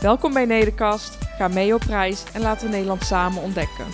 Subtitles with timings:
[0.00, 3.86] Welkom bij Nederkast, ga mee op reis en laten we Nederland samen ontdekken.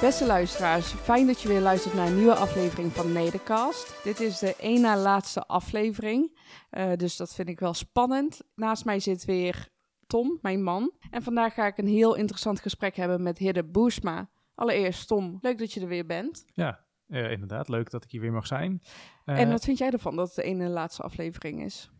[0.00, 4.04] Beste luisteraars, fijn dat je weer luistert naar een nieuwe aflevering van Nedercast.
[4.04, 6.38] Dit is de één na laatste aflevering,
[6.70, 8.40] uh, dus dat vind ik wel spannend.
[8.54, 9.68] Naast mij zit weer
[10.06, 10.92] Tom, mijn man.
[11.10, 14.28] En vandaag ga ik een heel interessant gesprek hebben met Hidde Boersma.
[14.54, 16.44] Allereerst Tom, leuk dat je er weer bent.
[16.52, 18.82] Ja, uh, inderdaad, leuk dat ik hier weer mag zijn.
[19.26, 21.90] Uh, en wat vind jij ervan dat het de ene laatste aflevering is?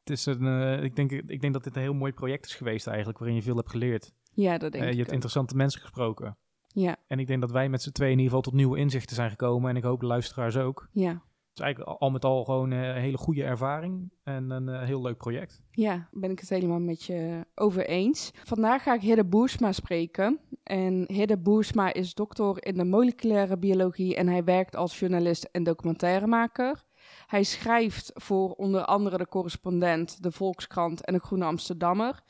[0.00, 2.54] Het is een, uh, ik, denk, ik denk dat dit een heel mooi project is
[2.54, 4.12] geweest eigenlijk, waarin je veel hebt geleerd.
[4.32, 5.14] Ja, dat denk ik Je hebt ook.
[5.14, 6.38] interessante mensen gesproken.
[6.66, 6.96] Ja.
[7.06, 9.30] En ik denk dat wij met z'n tweeën in ieder geval tot nieuwe inzichten zijn
[9.30, 9.70] gekomen.
[9.70, 10.88] En ik hoop de luisteraars ook.
[10.92, 11.22] Ja.
[11.56, 15.62] Is eigenlijk al met al gewoon een hele goede ervaring en een heel leuk project.
[15.70, 18.30] Ja, ben ik het helemaal met je over eens.
[18.44, 20.40] Vandaag ga ik Hidde Boersma spreken.
[20.62, 25.62] En Hidde Boersma is doctor in de moleculaire biologie en hij werkt als journalist en
[25.62, 26.84] documentairemaker.
[27.26, 32.22] Hij schrijft voor onder andere de correspondent, de Volkskrant en de Groene Amsterdammer.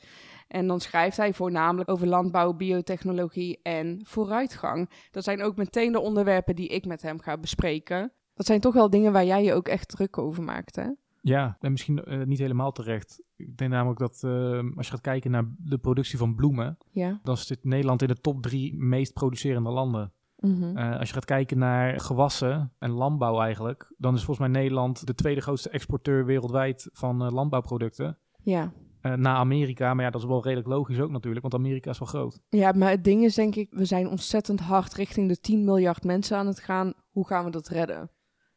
[0.47, 4.89] En dan schrijft hij voornamelijk over landbouw, biotechnologie en vooruitgang.
[5.11, 8.11] Dat zijn ook meteen de onderwerpen die ik met hem ga bespreken.
[8.37, 10.89] Dat zijn toch wel dingen waar jij je ook echt druk over maakt, hè?
[11.21, 13.21] Ja, en misschien uh, niet helemaal terecht.
[13.35, 17.19] Ik denk namelijk dat uh, als je gaat kijken naar de productie van bloemen, ja.
[17.23, 20.11] dan zit Nederland in de top drie meest producerende landen.
[20.37, 20.77] Mm -hmm.
[20.77, 25.07] uh, als je gaat kijken naar gewassen en landbouw eigenlijk, dan is volgens mij Nederland
[25.07, 28.17] de tweede grootste exporteur wereldwijd van landbouwproducten.
[28.43, 28.71] Ja.
[29.01, 32.07] Na Amerika, maar ja, dat is wel redelijk logisch ook natuurlijk, want Amerika is wel
[32.07, 32.39] groot.
[32.49, 36.03] Ja, maar het ding is denk ik, we zijn ontzettend hard richting de 10 miljard
[36.03, 36.93] mensen aan het gaan.
[37.09, 38.09] Hoe gaan we dat redden?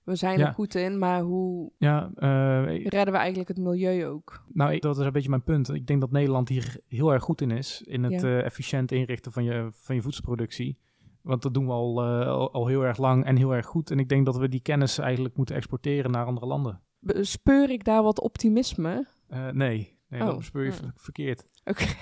[0.05, 0.47] We zijn ja.
[0.47, 4.44] er goed in, maar hoe ja, uh, redden we eigenlijk het milieu ook?
[4.53, 5.75] Nou, dat is een beetje mijn punt.
[5.75, 8.28] Ik denk dat Nederland hier heel erg goed in is, in het Ja.
[8.28, 10.78] uh, efficiënt inrichten van je, van je voedselproductie.
[11.22, 13.91] Want dat doen we al, uh, al, al heel erg lang en heel erg goed.
[13.91, 16.81] En ik denk dat we die kennis eigenlijk moeten exporteren naar andere landen.
[17.06, 19.06] Speur ik daar wat optimisme?
[19.53, 20.77] Nee, nee Oh, dat speur je oh.
[20.77, 21.49] ver- verkeerd.
[21.65, 21.87] Oké.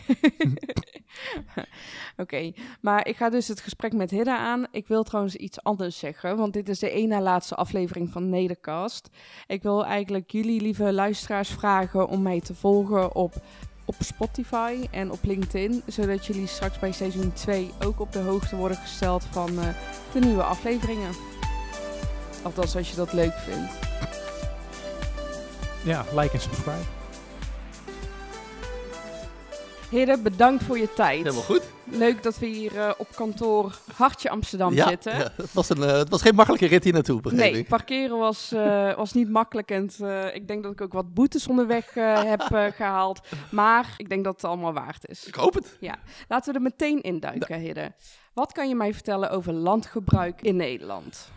[2.16, 4.66] Oké, maar ik ga dus het gesprek met Hidda aan.
[4.70, 8.28] Ik wil trouwens iets anders zeggen, want dit is de één na laatste aflevering van
[8.28, 9.08] Nedercast.
[9.46, 13.34] Ik wil eigenlijk jullie, lieve luisteraars, vragen om mij te volgen op,
[13.84, 18.56] op Spotify en op LinkedIn, zodat jullie straks bij seizoen 2 ook op de hoogte
[18.56, 19.68] worden gesteld van eh,
[20.12, 21.10] de nieuwe afleveringen.
[22.42, 23.72] Althans, als je dat leuk vindt.
[25.84, 26.97] Ja, like en subscribe.
[29.90, 31.22] Hidde, bedankt voor je tijd.
[31.22, 31.62] Helemaal goed.
[31.84, 35.18] Leuk dat we hier eh, op kantoor Hartje Amsterdam ja, zitten.
[35.18, 37.68] ja, het, was een, uh, het was geen makkelijke rit hier naartoe, begreep Nee, ik.
[37.68, 39.70] parkeren was, uh, was niet makkelijk.
[39.70, 39.84] En
[40.34, 42.40] ik denk dat ik ook wat boetes onderweg heb
[42.74, 43.20] gehaald.
[43.50, 45.26] Maar ik denk dat het allemaal waard is.
[45.26, 45.76] Ik hoop het.
[45.80, 45.94] Ja,
[46.28, 47.66] laten we er meteen induiken, ja.
[47.66, 47.92] Hidde.
[48.34, 51.30] Wat kan je mij vertellen over landgebruik in Nederland?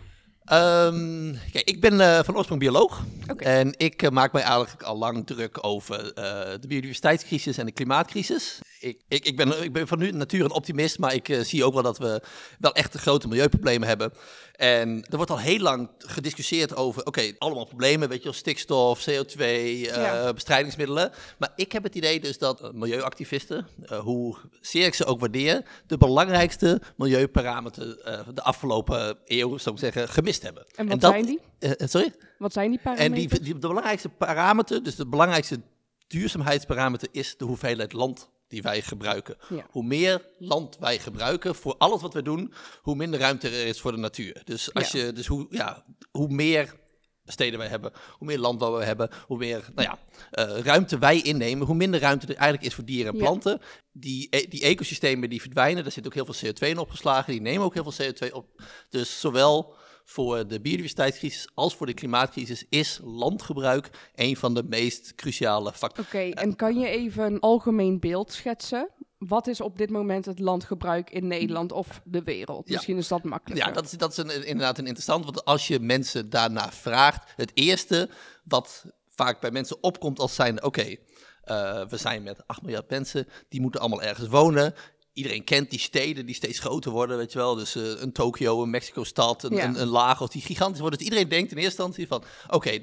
[0.50, 3.02] Um, kijk, ik ben uh, van oorsprong bioloog.
[3.28, 3.60] Okay.
[3.60, 6.14] En ik uh, maak mij eigenlijk al lang druk over uh,
[6.60, 8.60] de biodiversiteitscrisis en de klimaatcrisis.
[8.80, 11.74] Ik, ik, ik, ben, ik ben van nu natuur een optimist, maar ik zie ook
[11.74, 12.22] wel dat we
[12.60, 14.14] wel echt grote milieuproblemen hebben.
[14.56, 18.34] En er wordt al heel lang gediscussieerd over, oké, okay, allemaal problemen, weet je wel,
[18.34, 19.46] stikstof, CO2,
[19.82, 20.34] ja.
[20.34, 21.12] bestrijdingsmiddelen.
[21.38, 23.68] Maar ik heb het idee dus dat milieuactivisten,
[24.02, 27.86] hoe zeer ik ze ook waardeer, de belangrijkste milieuparameter
[28.34, 30.66] de afgelopen eeuw, zou ik zeggen, gemist hebben.
[30.76, 31.40] En wat en dat, zijn die?
[31.60, 32.14] Uh, sorry?
[32.38, 33.30] Wat zijn die En parameters?
[33.32, 35.60] die, die, de belangrijkste parameter, dus de belangrijkste
[36.08, 39.38] duurzaamheidsparameter, is de hoeveelheid land die wij gebruiken.
[39.50, 39.66] Ja.
[39.70, 43.82] Hoe meer land wij gebruiken voor alles wat we doen, hoe minder ruimte er is
[43.82, 44.42] voor de natuur.
[44.46, 45.00] Dus, als Ja.
[45.00, 46.80] je, dus hoe, ja, hoe meer
[47.26, 50.00] steden wij hebben, hoe meer landbouw we hebben, hoe meer nou ja,
[50.46, 53.24] uh, ruimte wij innemen, hoe minder ruimte er eigenlijk is voor dieren en Ja.
[53.24, 53.62] planten.
[53.92, 57.42] Die, e die ecosystemen die verdwijnen, daar zit ook heel veel CO2 in opgeslagen, die
[57.42, 58.62] nemen ook heel veel CO2 op.
[58.90, 59.76] Dus zowel
[60.12, 66.06] voor de biodiversiteitscrisis als voor de klimaatcrisis is landgebruik een van de meest cruciale factoren.
[66.06, 68.90] Oké, okay, en kan je even een algemeen beeld schetsen?
[69.18, 72.68] Wat is op dit moment het landgebruik in Nederland of de wereld?
[72.68, 72.74] Ja.
[72.74, 73.68] Misschien is dat makkelijker.
[73.68, 77.34] Ja, dat is, dat is een, inderdaad een interessant, want als je mensen daarna vraagt,
[77.36, 78.10] het eerste
[78.44, 81.00] wat vaak bij mensen opkomt als zijn, oké, okay,
[81.46, 84.74] uh, we zijn met 8 miljard mensen, die moeten allemaal ergens wonen.
[85.14, 87.56] Iedereen kent die steden die steeds groter worden, weet je wel.
[87.56, 89.64] Dus eh, een Tokio, een Mexico-stad, een, Ja.
[89.66, 90.98] een, een Lagos, die gigantisch worden.
[91.00, 92.80] Dus iedereen denkt in eerste instantie van, oké,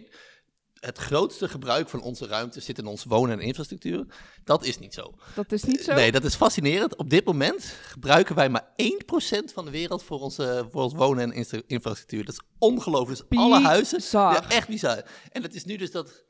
[0.80, 4.06] het grootste gebruik van onze ruimte zit in ons wonen en infrastructuur.
[4.44, 5.14] Dat is niet zo.
[5.34, 5.94] Dat is niet zo.
[5.94, 6.96] Nee, dat is fascinerend.
[6.96, 11.32] Op dit moment gebruiken wij maar 1% van de wereld voor, onze, voor ons wonen
[11.32, 12.25] en infrastructuur.
[12.25, 13.25] Dat is ongelooflijk.
[13.28, 14.00] Dus alle huizen.
[14.10, 15.02] Ja, echt bizar.
[15.32, 16.25] En het is nu dus dat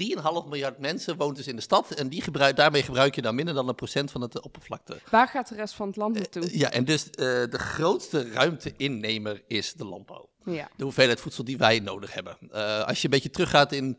[0.00, 1.90] 3,5 miljard mensen woont dus in de stad.
[1.90, 5.00] En die gebruik, daarmee gebruik je dan minder dan een procent van het oppervlakte.
[5.10, 6.58] Waar gaat de rest van het land naartoe?
[6.58, 10.30] Ja, en dus eh, de grootste ruimteinnemer is de landbouw.
[10.44, 10.70] Ja.
[10.76, 12.36] De hoeveelheid voedsel die wij nodig hebben.
[12.50, 13.98] Eh, als je een beetje teruggaat in,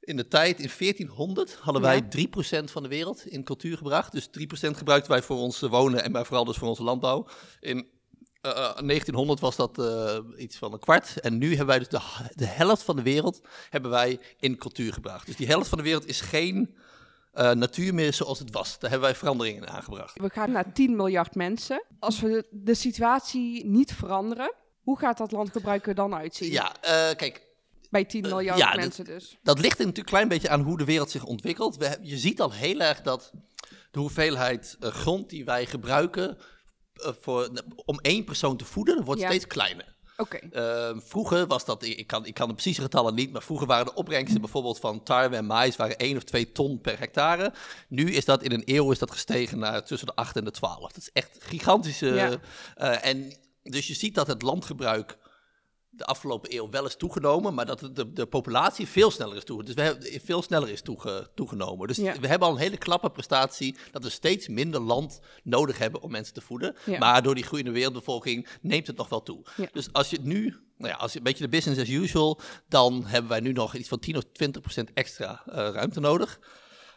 [0.00, 2.60] in de tijd, in 1400 hadden wij Ja.
[2.60, 4.12] 3% van de wereld in cultuur gebracht.
[4.12, 7.26] Dus 3% gebruikten wij voor ons wonen en maar vooral dus voor onze landbouw.
[7.60, 7.86] In
[8.42, 11.20] eh, eh, 1900 was dat eh, iets van een kwart.
[11.20, 12.00] En nu hebben wij dus de,
[12.34, 13.40] de helft van de wereld
[13.70, 15.26] hebben wij in cultuur gebracht.
[15.26, 16.76] Dus die helft van de wereld is geen
[17.32, 18.78] eh, natuur meer zoals het was.
[18.78, 20.18] Daar hebben wij veranderingen in aangebracht.
[20.20, 21.84] We gaan naar 10 miljard mensen.
[21.98, 24.52] Als we de, de situatie niet veranderen,
[24.82, 26.50] hoe gaat dat landgebruik er dan uitzien?
[26.52, 27.46] Ja, eh, kijk,
[27.90, 29.38] Bij 10 miljard ja, dat- mensen dus.
[29.42, 31.76] dat ligt er natuurlijk een klein beetje aan hoe de wereld zich ontwikkelt.
[31.76, 33.32] We, je ziet al heel erg dat
[33.90, 36.44] de hoeveelheid eh, grond die wij gebruiken eh,
[37.20, 37.48] voor,
[37.84, 39.28] om één persoon te voeden, wordt Ja.
[39.28, 39.90] steeds kleiner.
[40.16, 40.36] Oké.
[40.36, 43.84] Eh, vroeger was dat, ik kan, ik kan de precieze getallen niet, maar vroeger waren
[43.86, 47.52] de opbrengsten bijvoorbeeld van tarwe en maïs waren 1 of 2 ton per hectare.
[47.88, 50.50] Nu is dat in een eeuw is dat gestegen naar tussen de 8 en de
[50.50, 50.80] 12.
[50.92, 52.06] Dat is echt gigantische.
[52.06, 52.30] Ja.
[52.74, 55.18] eh, en dus je ziet dat het landgebruik
[55.94, 59.74] de afgelopen eeuw wel is toegenomen, maar dat de, de, populatie veel sneller is toegenomen.
[59.74, 61.86] Dus we hebben, veel sneller is toege- toegenomen.
[61.88, 62.18] Dus Ja.
[62.20, 66.10] we hebben al een hele klappe prestatie dat we steeds minder land nodig hebben om
[66.10, 66.76] mensen te voeden.
[66.84, 66.98] Ja.
[66.98, 69.42] Maar door die groeiende wereldbevolking neemt het nog wel toe.
[69.56, 69.68] Ja.
[69.72, 72.40] Dus als je het nu, nou ja, als je een beetje de business as usual,
[72.68, 76.38] dan hebben wij nu nog iets van 10 of 20 procent extra eh, ruimte nodig.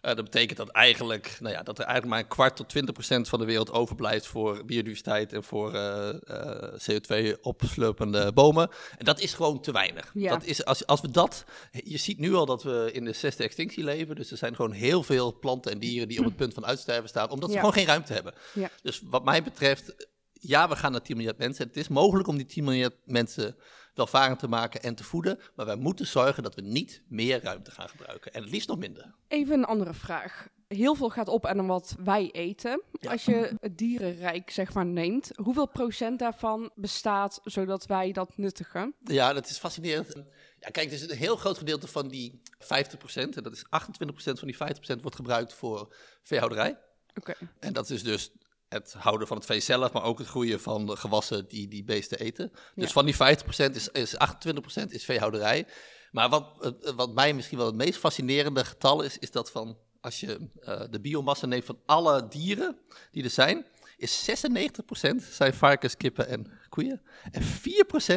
[0.06, 2.94] Eh, dat betekent dat eigenlijk, nou ja, dat er eigenlijk maar een kwart tot 20
[2.94, 8.70] procent van de wereld overblijft voor biodiversiteit en voor eh, eh, CO2-opslurpende bomen.
[8.98, 10.12] En dat is gewoon te weinig.
[10.14, 10.30] Ja.
[10.30, 13.44] Dat is, als, als we dat, je ziet nu al dat we in de zesde
[13.44, 14.16] extinctie leven.
[14.16, 17.10] Dus er zijn gewoon heel veel planten en dieren die op het punt van uitsterven
[17.10, 17.60] staan, omdat ze Ja.
[17.60, 18.34] gewoon geen ruimte hebben.
[18.54, 18.70] Ja.
[18.82, 20.08] Dus wat mij betreft,
[20.40, 21.68] ja, we gaan naar 10 miljard mensen.
[21.68, 23.56] Het is mogelijk om die 10 miljard mensen
[23.94, 25.40] welvarend te maken en te voeden.
[25.56, 28.34] Maar wij moeten zorgen dat we niet meer ruimte gaan gebruiken.
[28.34, 29.14] En het liefst nog minder.
[29.28, 30.48] Even een andere vraag.
[30.68, 32.82] Heel veel gaat op aan wat wij eten.
[32.92, 33.12] Ja.
[33.12, 38.96] Als je het dierenrijk zeg maar neemt, hoeveel procent daarvan bestaat zodat wij dat nuttigen?
[39.04, 40.14] Ja, dat is fascinerend.
[40.60, 42.66] Ja, kijk, is een heel groot gedeelte van die 50%,
[43.14, 43.68] en dat is 28%
[44.14, 46.78] van die 50% wordt gebruikt voor veehouderij.
[47.16, 47.34] Oké.
[47.60, 48.32] En dat is dus
[48.76, 51.84] het houden van het vee zelf, maar ook het groeien van de gewassen die die
[51.84, 52.52] beesten eten.
[52.76, 52.94] Dus Ja.
[52.94, 55.68] van die 50% is, is 28% is veehouderij.
[56.12, 60.20] Maar wat, wat mij misschien wel het meest fascinerende getal is, is dat van als
[60.20, 62.78] je eh, de biomassa neemt van alle dieren
[63.12, 63.66] die er zijn,
[63.98, 67.02] is 96% zijn varkens, kippen en koeien.
[67.32, 67.42] En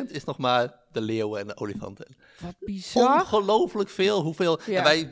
[0.06, 2.16] 4% is nog maar de leeuwen en de olifanten.
[2.40, 3.20] Wat bizar.
[3.20, 4.22] Ongelooflijk veel.
[4.22, 4.60] Hoeveel.
[4.66, 4.76] Ja.
[4.78, 5.08] En wij,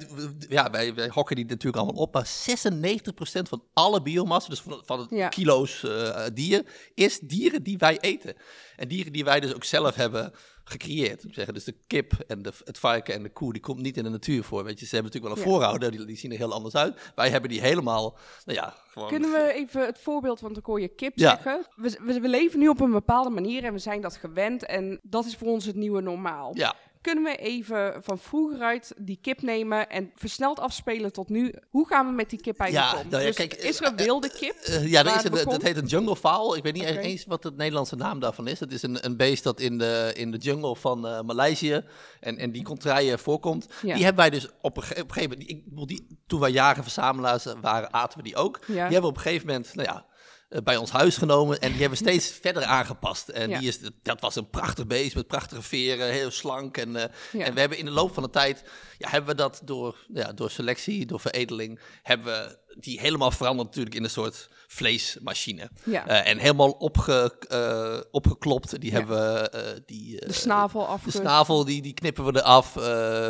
[0.48, 2.14] ja, wij, wij hokken die natuurlijk allemaal op.
[2.14, 5.28] Maar 96% van alle biomassa, dus van, van het Ja.
[5.28, 8.34] kilo's eh, dier, is dieren die wij eten.
[8.76, 10.32] En dieren die wij dus ook zelf hebben
[10.68, 11.24] gecreëerd.
[11.30, 11.54] Zeggen.
[11.54, 14.10] Dus de kip en de, het varken en de koe, die komt niet in de
[14.10, 14.64] natuur voor.
[14.64, 15.58] Weet je, ze hebben natuurlijk wel een Ja.
[15.58, 17.12] voorouder, die, die zien er heel anders uit.
[17.14, 19.08] Wij hebben die helemaal, nou ja, gewoon...
[19.08, 21.30] Kunnen we even het voorbeeld, ik hoor je kip Ja.
[21.30, 21.66] zeggen.
[21.76, 25.00] We, we, we leven nu op een bepaalde manier en we zijn dat gewend en
[25.02, 26.56] dat is voor ons het nieuwe normaal.
[26.56, 31.54] Ja, Kunnen we even van vroeger uit die kip nemen en versneld afspelen tot nu?
[31.70, 33.08] Hoe gaan we met die kip eigenlijk Ja, om?
[33.08, 34.54] nou ja, Dus kijk, is er een eh, wilde kip?
[34.56, 36.54] Eh, ja, er is een, dat heet een jungle fowl.
[36.56, 38.60] Ik weet niet eens wat de Nederlandse naam daarvan is.
[38.60, 41.84] Het is een, een beest dat in de, in de jungle van eh Maleisië
[42.20, 43.66] en, en die contraien voorkomt.
[43.82, 43.94] Ja.
[43.94, 45.50] Die hebben wij dus op een, ge- op een gegeven moment...
[45.50, 48.66] Ik, die, toen wij jagen-verzamelaars waren, aten we die ook.
[48.66, 50.06] Die hebben we op een gegeven moment, nou ja...
[50.48, 53.28] eh, Bij ons huis genomen en die hebben we steeds verder aangepast.
[53.28, 53.58] En Ja.
[53.58, 56.76] die is, dat was een prachtig beest met prachtige veren, heel slank.
[56.76, 57.44] En, eh, Ja.
[57.44, 58.64] en we hebben in de loop van de tijd,
[58.98, 63.68] ja, hebben we dat door, ja, door selectie, door veredeling, hebben we die helemaal veranderd
[63.68, 65.70] natuurlijk in een soort vleesmachine.
[65.84, 66.06] Ja.
[66.06, 68.80] Eh, en helemaal opge, eh, opgeklopt.
[68.80, 68.96] Die Ja.
[68.96, 71.02] hebben we, eh, die, de snavel af.
[71.02, 72.74] de snavel, die, die knippen we eraf.
[72.74, 72.80] We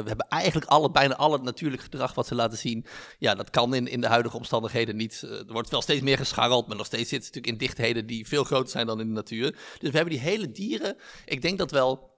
[0.06, 2.86] hebben eigenlijk alle, bijna al het natuurlijk gedrag wat ze laten zien.
[3.18, 5.22] Ja, dat kan in, in de huidige omstandigheden niet.
[5.22, 8.26] Er wordt wel steeds meer gescharreld, maar nog steeds zit het natuurlijk in dichtheden die
[8.26, 9.50] veel groter zijn dan in de natuur.
[9.50, 10.96] Dus we hebben die hele dieren.
[11.24, 12.14] Ik denk dat wel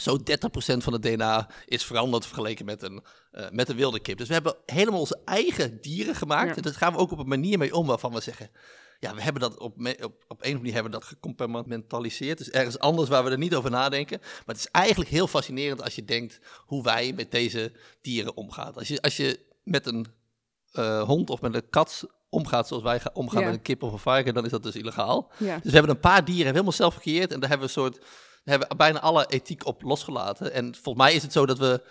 [0.00, 4.18] zo 30% van het DNA is veranderd vergeleken met een, eh, met een wilde kip.
[4.18, 6.48] Dus we hebben helemaal onze eigen dieren gemaakt.
[6.48, 6.56] Ja.
[6.56, 8.50] En daar gaan we ook op een manier mee om waarvan we zeggen...
[9.00, 12.38] Ja, we hebben dat op, op, op een of andere manier hebben we dat gecompartmentaliseerd.
[12.38, 14.18] Dus ergens anders waar we er niet over nadenken.
[14.20, 18.74] Maar het is eigenlijk heel fascinerend als je denkt hoe wij met deze dieren omgaan.
[18.74, 20.06] Als je, als je met een
[20.72, 23.46] eh, hond of met een kat omgaat zoals wij gaan, omgaan Ja.
[23.46, 25.30] met een kip of een varken, dan is dat dus illegaal.
[25.36, 25.54] Ja.
[25.54, 28.04] Dus we hebben een paar dieren helemaal zelf gecreëerd en daar hebben we een soort,
[28.48, 30.52] hebben bijna alle ethiek op losgelaten.
[30.52, 31.82] En volgens mij is het zo dat we,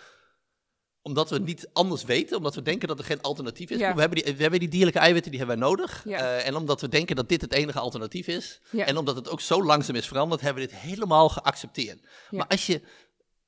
[1.02, 3.94] omdat we niet anders weten, omdat we denken dat er geen alternatief is, Ja.
[3.94, 6.04] we, hebben die, we hebben die dierlijke eiwitten, die hebben wij nodig.
[6.06, 6.20] Ja.
[6.20, 8.86] Eh, en omdat we denken dat dit het enige alternatief is, Ja.
[8.86, 12.00] en omdat het ook zo langzaam is veranderd, hebben we dit helemaal geaccepteerd.
[12.30, 12.82] Maar als je,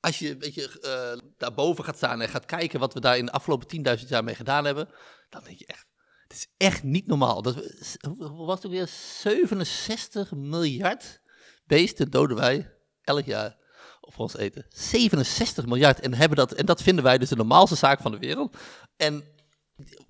[0.00, 3.26] als je weet je, eh, daarboven gaat staan en gaat kijken wat we daar in
[3.26, 4.88] de afgelopen 10.000 jaar mee gedaan hebben,
[5.28, 5.86] dan denk je echt,
[6.22, 7.42] het is echt niet normaal.
[7.42, 8.88] Dat we, hoe was het ook weer?
[8.88, 11.20] 67 miljard
[11.66, 12.70] beesten doden wij
[13.10, 13.56] elk jaar
[14.00, 14.66] op ons eten.
[14.68, 16.00] 67 miljard.
[16.00, 18.56] En, hebben dat, en dat vinden wij dus de normaalste zaak van de wereld.
[18.96, 19.24] En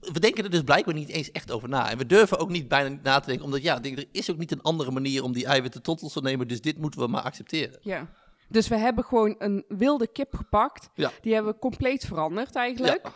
[0.01, 1.91] we denken er dus blijkbaar niet eens echt over na.
[1.91, 4.31] En we durven ook niet bijna na te denken, omdat ja, ik denk, er is
[4.31, 6.49] ook niet een andere manier om die eiwitten tot ons te nemen.
[6.49, 7.79] Dus dit moeten we maar accepteren.
[7.83, 8.09] Ja.
[8.49, 10.89] Dus we hebben gewoon een wilde kip gepakt.
[10.95, 11.13] Ja.
[11.21, 13.07] Die hebben we compleet veranderd eigenlijk.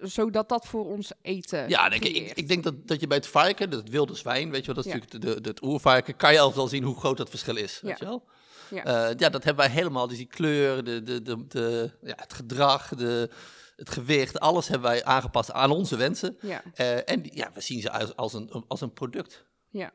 [0.00, 3.26] Zodat dat voor ons eten Ja, denk ik, ik, denk dat, dat je bij het
[3.26, 4.98] varken, het wilde zwijn, weet je wel, dat is Ja.
[4.98, 7.80] natuurlijk de, de, het oervarken, kan je al wel zien hoe groot dat verschil is.
[7.82, 8.24] Weet je wel?
[8.70, 8.84] Ja.
[8.84, 10.06] Eh, ja, dat hebben wij helemaal.
[10.08, 13.30] Dus die kleur, de, de, de, de, ja, het gedrag, de,
[13.76, 16.36] het gewicht, alles hebben wij aangepast aan onze wensen.
[16.40, 19.44] Ja, Eh, en die- ja, we zien ze als, als, een, als een product.
[19.70, 19.92] ja.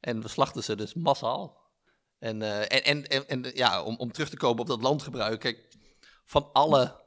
[0.00, 1.58] En we slachten ze dus massaal.
[2.18, 5.40] En, eh, en, en, en, en ja, om, om terug te komen op dat landgebruik.
[5.40, 5.68] Kijk,
[6.24, 7.00] van alle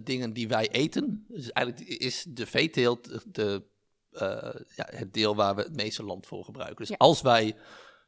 [0.00, 3.62] dingen die wij eten, dus eigenlijk is de veeteelt de,
[4.76, 6.76] ja, het deel waar we het meeste land voor gebruiken.
[6.76, 6.94] Dus Ja.
[6.98, 7.56] als wij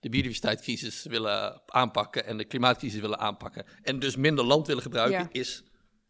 [0.00, 5.21] de biodiversiteitscrisis willen aanpakken en de klimaatcrisis willen aanpakken en dus minder land willen gebruiken,
[5.21, 5.28] Ja.
[5.40, 5.64] is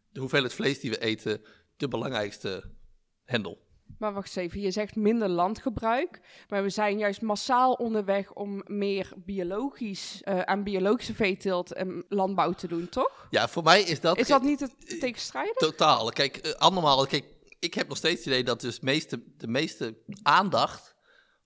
[0.09, 1.41] de hoeveelheid vlees die we eten
[1.77, 2.71] de belangrijkste
[3.25, 3.67] hendel.
[3.99, 6.21] Maar wacht eens even, je zegt minder landgebruik.
[6.49, 12.53] Maar we zijn juist massaal onderweg om meer biologisch, eh, aan biologische veeteelt en landbouw
[12.53, 13.27] te doen, toch?
[13.31, 14.19] Ja, voor mij is dat...
[14.19, 15.55] Is dat niet het tegenstrijdig?
[15.57, 16.09] Totaal.
[16.09, 17.07] Kijk, eh, allemaal.
[17.07, 17.25] Kijk,
[17.59, 20.95] ik heb nog steeds het idee dat dus meeste, de meeste aandacht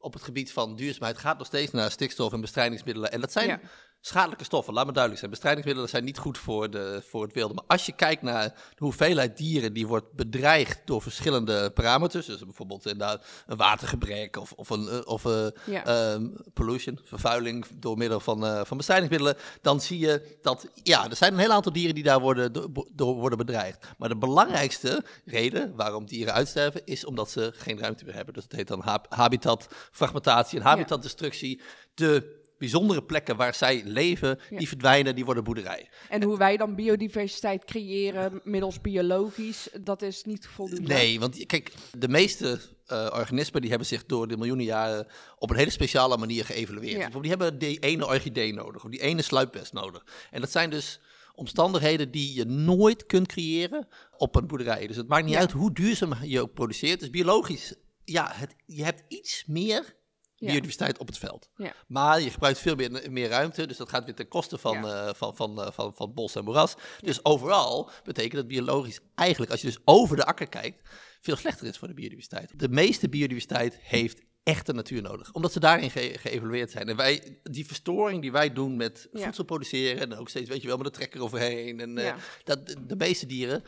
[0.02, 3.12] op het gebied van duurzaamheid gaat nog steeds naar stikstof en bestrijdingsmiddelen.
[3.12, 3.60] En dat zijn.
[4.04, 5.30] Schadelijke stoffen, laat me duidelijk zijn.
[5.30, 7.54] Bestrijdingsmiddelen zijn niet goed voor, de, voor het wilde.
[7.54, 12.38] Maar als je kijkt naar de hoeveelheid dieren die wordt bedreigd door verschillende parameters, dus
[12.44, 15.84] bijvoorbeeld inderdaad een watergebrek of, of een eh, of, eh, Ja.
[15.84, 21.16] ehm, pollution, vervuiling door middel van, eh, van bestrijdingsmiddelen, dan zie je dat, ja, er
[21.16, 23.86] zijn een heel aantal dieren die daar worden, door, door worden bedreigd.
[23.98, 28.34] Maar de belangrijkste reden waarom dieren uitsterven, is omdat ze geen ruimte meer hebben.
[28.34, 31.60] Dus het heet dan hab- habitatfragmentatie en habitatdestructie.
[31.94, 34.58] De bijzondere plekken waar zij leven, Ja.
[34.58, 35.88] die verdwijnen, die worden boerderijen.
[36.08, 40.94] En hoe wij dan biodiversiteit creëren middels biologisch, dat is niet voldoende.
[40.94, 45.06] Nee, want kijk, de meeste eh, organismen die hebben zich door de miljoenen jaren
[45.38, 47.12] op een hele speciale manier geëvalueerd.
[47.12, 47.20] Ja.
[47.20, 50.06] Die hebben die ene orchidee nodig, of die ene sluipwesp nodig.
[50.30, 51.00] En dat zijn dus
[51.34, 54.86] omstandigheden die je nooit kunt creëren op een boerderij.
[54.86, 55.40] Dus het maakt niet Ja.
[55.40, 57.00] uit hoe duurzaam je ook produceert.
[57.00, 60.00] Dus biologisch, ja, het, je hebt iets meer.
[60.46, 61.50] Biodiversiteit op het veld.
[61.86, 65.08] Maar je gebruikt veel meer, meer ruimte, dus dat gaat weer ten koste van, eh,
[65.14, 66.74] van, van, eh, van, van bos en moeras.
[67.00, 70.88] Dus overal betekent dat biologisch eigenlijk, als je dus over de akker kijkt,
[71.20, 72.52] veel slechter is voor de biodiversiteit.
[72.56, 76.88] De meeste biodiversiteit heeft echte natuur nodig, omdat ze daarin ge- geëvalueerd zijn.
[76.88, 79.22] En wij, die verstoring die wij doen met Ja.
[79.24, 81.80] voedsel produceren, en ook steeds, weet je wel, met de trekker overheen.
[81.80, 82.04] En eh,
[82.44, 83.62] dat, de, meeste dieren,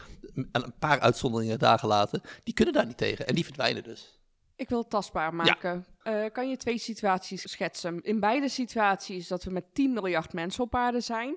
[0.52, 3.26] een paar uitzonderingen daar gelaten, die kunnen daar niet tegen.
[3.26, 4.18] En die verdwijnen dus.
[4.56, 5.86] Ik wil het tastbaar maken.
[6.02, 8.00] Eh, kan je twee situaties schetsen?
[8.02, 11.36] In beide situaties dat we met 10 miljard mensen op aarde zijn.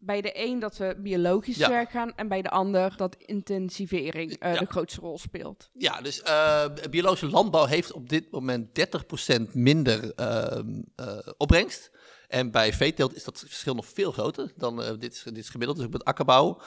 [0.00, 1.68] Bij de een dat we biologisch Ja.
[1.68, 4.58] werk gaan en bij de ander dat intensivering eh, Ja.
[4.60, 5.70] de grootste rol speelt.
[5.72, 11.90] Ja, dus eh, biologische landbouw heeft op dit moment 30% minder ehm, eh, opbrengst.
[12.28, 15.76] En bij veeteelt is dat verschil nog veel groter dan dit, is, dit is gemiddeld,
[15.78, 16.60] dus ook met akkerbouw.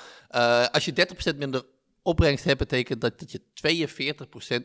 [0.72, 1.66] Als je 30% minder
[2.04, 3.42] opbrengst hebt, betekent dat, dat je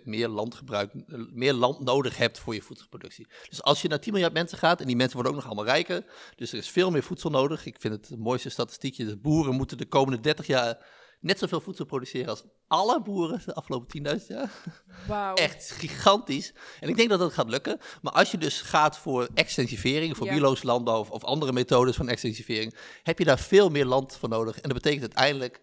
[0.00, 3.26] 42% meer land, gebruikt, eh, meer land nodig hebt voor je voedselproductie.
[3.48, 5.72] Dus als je naar 10 miljard mensen gaat, en die mensen worden ook nog allemaal
[5.72, 6.04] rijker,
[6.36, 7.66] dus er is veel meer voedsel nodig.
[7.66, 10.86] Ik vind het het mooiste statistiekje, de boeren moeten de komende 30 jaar
[11.20, 14.50] net zoveel voedsel produceren als alle boeren de afgelopen 10.000 jaar.
[15.08, 15.34] Wauw.
[15.34, 16.52] Echt gigantisch.
[16.80, 17.78] En ik denk dat dat gaat lukken.
[18.02, 20.32] Maar als je dus gaat voor extensivering, voor Ja.
[20.32, 24.28] biologische landbouw of, of andere methodes van extensivering, heb je daar veel meer land voor
[24.28, 24.56] nodig.
[24.56, 25.60] En dat betekent uiteindelijk,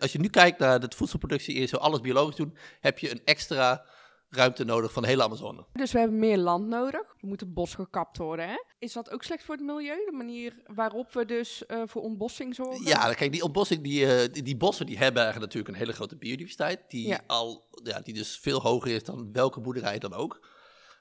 [0.00, 3.20] als je nu kijkt naar de voedselproductie, is zo alles biologisch doen, heb je een
[3.24, 3.84] extra
[4.28, 5.64] ruimte nodig van de hele Amazone.
[5.72, 7.00] Dus we hebben meer land nodig.
[7.00, 8.48] Er moet een bos gekapt worden.
[8.48, 8.64] Hè?
[8.78, 10.04] Is dat ook slecht voor het milieu?
[10.04, 12.86] De manier waarop we dus eh, voor ontbossing zorgen?
[12.86, 16.16] Ja, kijk, die ontbossing, die, eh, die, die bossen, die herbergen natuurlijk een hele grote
[16.16, 16.80] biodiversiteit.
[16.88, 17.20] Die, Ja.
[17.26, 20.48] al, ja, die dus veel hoger is dan welke boerderij dan ook.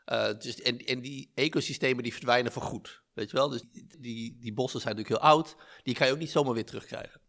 [0.05, 3.01] Eh, dus, en, en die ecosystemen die verdwijnen voor goed.
[3.13, 3.49] Weet je wel?
[3.49, 3.63] Dus
[3.99, 5.55] die, die bossen zijn natuurlijk heel oud.
[5.83, 7.21] Die kan je ook niet zomaar weer terugkrijgen.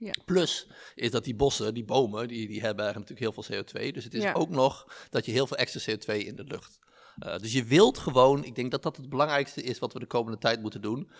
[0.00, 0.12] Ja.
[0.24, 3.92] Plus is dat die bossen, die bomen, die, die herbergen natuurlijk heel veel CO2.
[3.92, 4.32] Dus het is Ja.
[4.32, 6.78] ook nog dat je heel veel extra CO2 in de lucht
[7.26, 10.06] Uh, dus je wilt gewoon, ik denk dat dat het belangrijkste is wat we de
[10.06, 11.10] komende tijd moeten doen.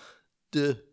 [0.48, 0.84] De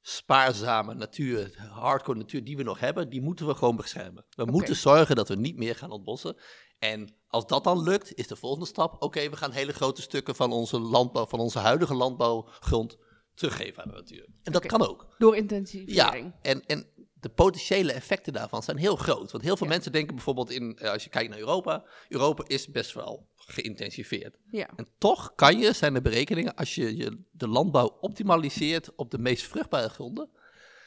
[0.00, 4.24] spaarzame natuur, hardcore natuur die we nog hebben, die moeten we gewoon beschermen.
[4.30, 6.36] We moeten zorgen dat we niet meer gaan ontbossen.
[6.78, 10.34] En als dat dan lukt, is de volgende stap: oké, we gaan hele grote stukken
[10.34, 12.96] van onze landbouw, van onze huidige landbouwgrond
[13.34, 14.26] teruggeven aan de natuur.
[14.42, 15.14] En dat kan ook.
[15.18, 15.94] Door intensivering.
[15.94, 16.86] Ja, en, en
[17.20, 19.30] de potentiële effecten daarvan zijn heel groot.
[19.32, 22.68] Want heel veel mensen denken bijvoorbeeld in, eh, als je kijkt naar Europa, Europa is
[22.68, 24.36] best wel geïntensiveerd.
[24.50, 24.68] Ja.
[24.76, 29.18] En toch kan je, zijn er berekeningen, als je, je de landbouw optimaliseert op de
[29.18, 30.30] meest vruchtbare gronden,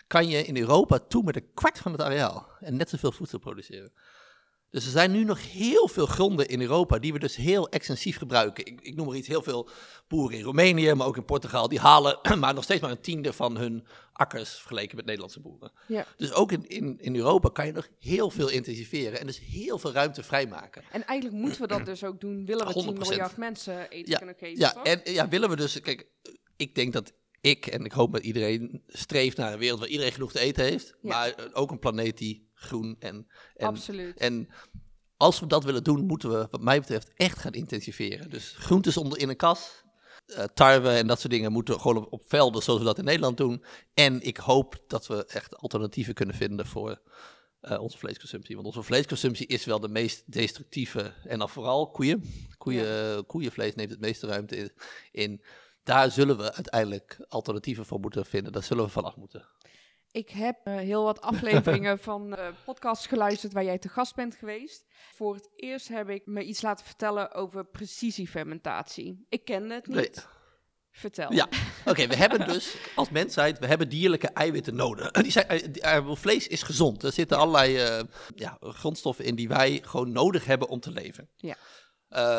[0.08, 3.40] kan je in Europa toe met een kwart van het areaal en net zoveel voedsel
[3.40, 3.94] produceren.
[4.72, 8.18] Dus er zijn nu nog heel veel gronden in Europa die we dus heel extensief
[8.18, 8.66] gebruiken.
[8.66, 9.70] Ik, ik noem maar iets, heel veel
[10.08, 13.34] boeren in Roemenië, maar ook in Portugal, die halen maar nog steeds maar een tiende
[13.34, 15.72] van hun akkers vergeleken met Nederlandse boeren.
[15.88, 16.06] Ja.
[16.18, 19.78] Dus ook in, in, in Europa kan je nog heel veel intensiveren en dus heel
[19.78, 20.84] veel ruimte vrijmaken.
[20.92, 22.98] En eigenlijk moeten we dat dus ook doen, willen we 10 100%.
[22.98, 24.84] miljard mensen eten Ja, kunnen geven, Ja, toch?
[24.84, 26.08] en ja, willen we dus, kijk,
[26.58, 30.12] ik denk dat ik en ik hoop dat iedereen streeft naar een wereld waar iedereen
[30.14, 31.10] genoeg te eten heeft, Ja.
[31.10, 34.18] maar ook een planeet die groen en, en Absoluut.
[34.18, 34.50] En
[35.18, 38.30] als we dat willen doen, moeten we, wat mij betreft, echt gaan intensiveren.
[38.30, 39.84] Dus groentes onder in een kas,
[40.26, 43.04] eh, tarwe en dat soort dingen moeten gewoon op, op velden zoals we dat in
[43.04, 43.64] Nederland doen.
[43.94, 47.02] En ik hoop dat we echt alternatieven kunnen vinden voor
[47.62, 48.56] eh, onze vleesconsumptie.
[48.56, 51.14] Want onze vleesconsumptie is wel de meest destructieve.
[51.24, 52.24] En dan vooral koeien.
[52.58, 54.72] koeien Koeienvlees neemt het meeste ruimte in-
[55.12, 55.44] in.
[55.84, 58.52] Daar zullen we uiteindelijk alternatieven voor moeten vinden.
[58.52, 59.48] Daar zullen we vanaf moeten.
[60.12, 64.36] Ik heb eh, heel wat afleveringen van eh, podcasts geluisterd waar jij te gast bent
[64.36, 64.86] geweest.
[65.16, 69.26] Voor het eerst heb ik me iets laten vertellen over precisiefermentatie.
[69.30, 69.96] Ik kende het niet.
[69.96, 70.12] Nee.
[70.92, 71.34] Vertel.
[71.34, 71.48] Ja,
[71.86, 75.12] oké, we hebben dus als mensheid, we hebben dierlijke eiwitten nodig.
[75.22, 77.04] Die zijn, eh, die- vlees is gezond.
[77.04, 78.04] Er zitten allerlei
[78.36, 81.30] ja, grondstoffen in die wij gewoon nodig hebben om te leven.
[81.36, 81.56] Ja.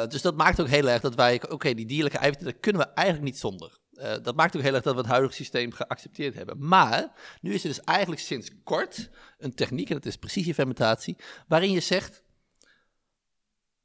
[0.06, 2.88] Dus dat maakt ook heel erg dat wij, oké, die dierlijke eiwitten, daar kunnen we
[2.88, 3.80] eigenlijk niet zonder.
[3.92, 6.68] Eh, dat maakt ook heel erg dat we het huidige systeem geaccepteerd hebben.
[6.68, 11.16] Maar nu is er dus eigenlijk sinds kort een techniek, en dat is precisiefermentatie,
[11.48, 12.22] waarin je zegt,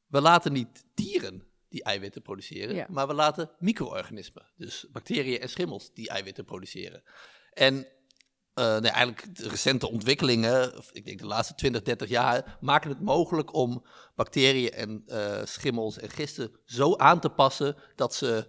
[0.08, 2.86] we laten niet dieren die eiwitten produceren, Ja.
[2.90, 7.04] maar we laten micro-organismen, dus bacteriën en schimmels, die eiwitten produceren.
[7.54, 7.88] En
[8.54, 13.02] eh, nee, eigenlijk de recente ontwikkelingen, ik denk de laatste 20, 30 jaar, maken het
[13.02, 18.48] mogelijk om bacteriën en eh, schimmels en gisten zo aan te passen dat ze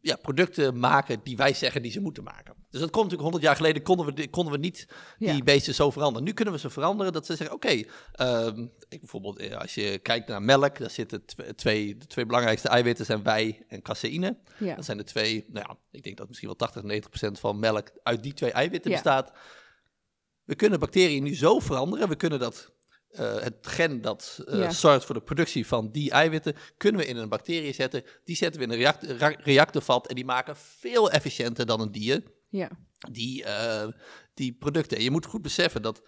[0.00, 2.54] ja, producten maken die wij zeggen die ze moeten maken.
[2.70, 4.86] Dus dat komt natuurlijk 100 jaar geleden, konden we, konden we niet
[5.18, 5.42] die Ja.
[5.42, 6.24] beesten zo veranderen.
[6.24, 9.98] Nu kunnen we ze veranderen dat ze zeggen, oké, ehm, ik bijvoorbeeld eh, als je
[9.98, 14.38] kijkt naar melk, daar zitten tw- twee, de twee belangrijkste eiwitten zijn wij en caseïne.
[14.58, 14.74] Ja.
[14.74, 17.58] Dat zijn de twee, nou ja, ik denk dat misschien wel 80, 90 procent van
[17.58, 18.96] melk uit die twee eiwitten Ja.
[18.96, 19.32] bestaat.
[20.44, 22.72] We kunnen bacteriën nu zo veranderen, we kunnen dat,
[23.14, 24.70] eh, het gen dat Ja.
[24.70, 28.02] zorgt voor de productie van die eiwitten, kunnen we in een bacterie zetten.
[28.24, 32.70] Die zetten we in een reactorvat en die maken veel efficiënter dan een dier Ja.
[33.10, 33.88] die, eh,
[34.34, 34.96] die producten.
[34.96, 36.02] En je moet goed beseffen dat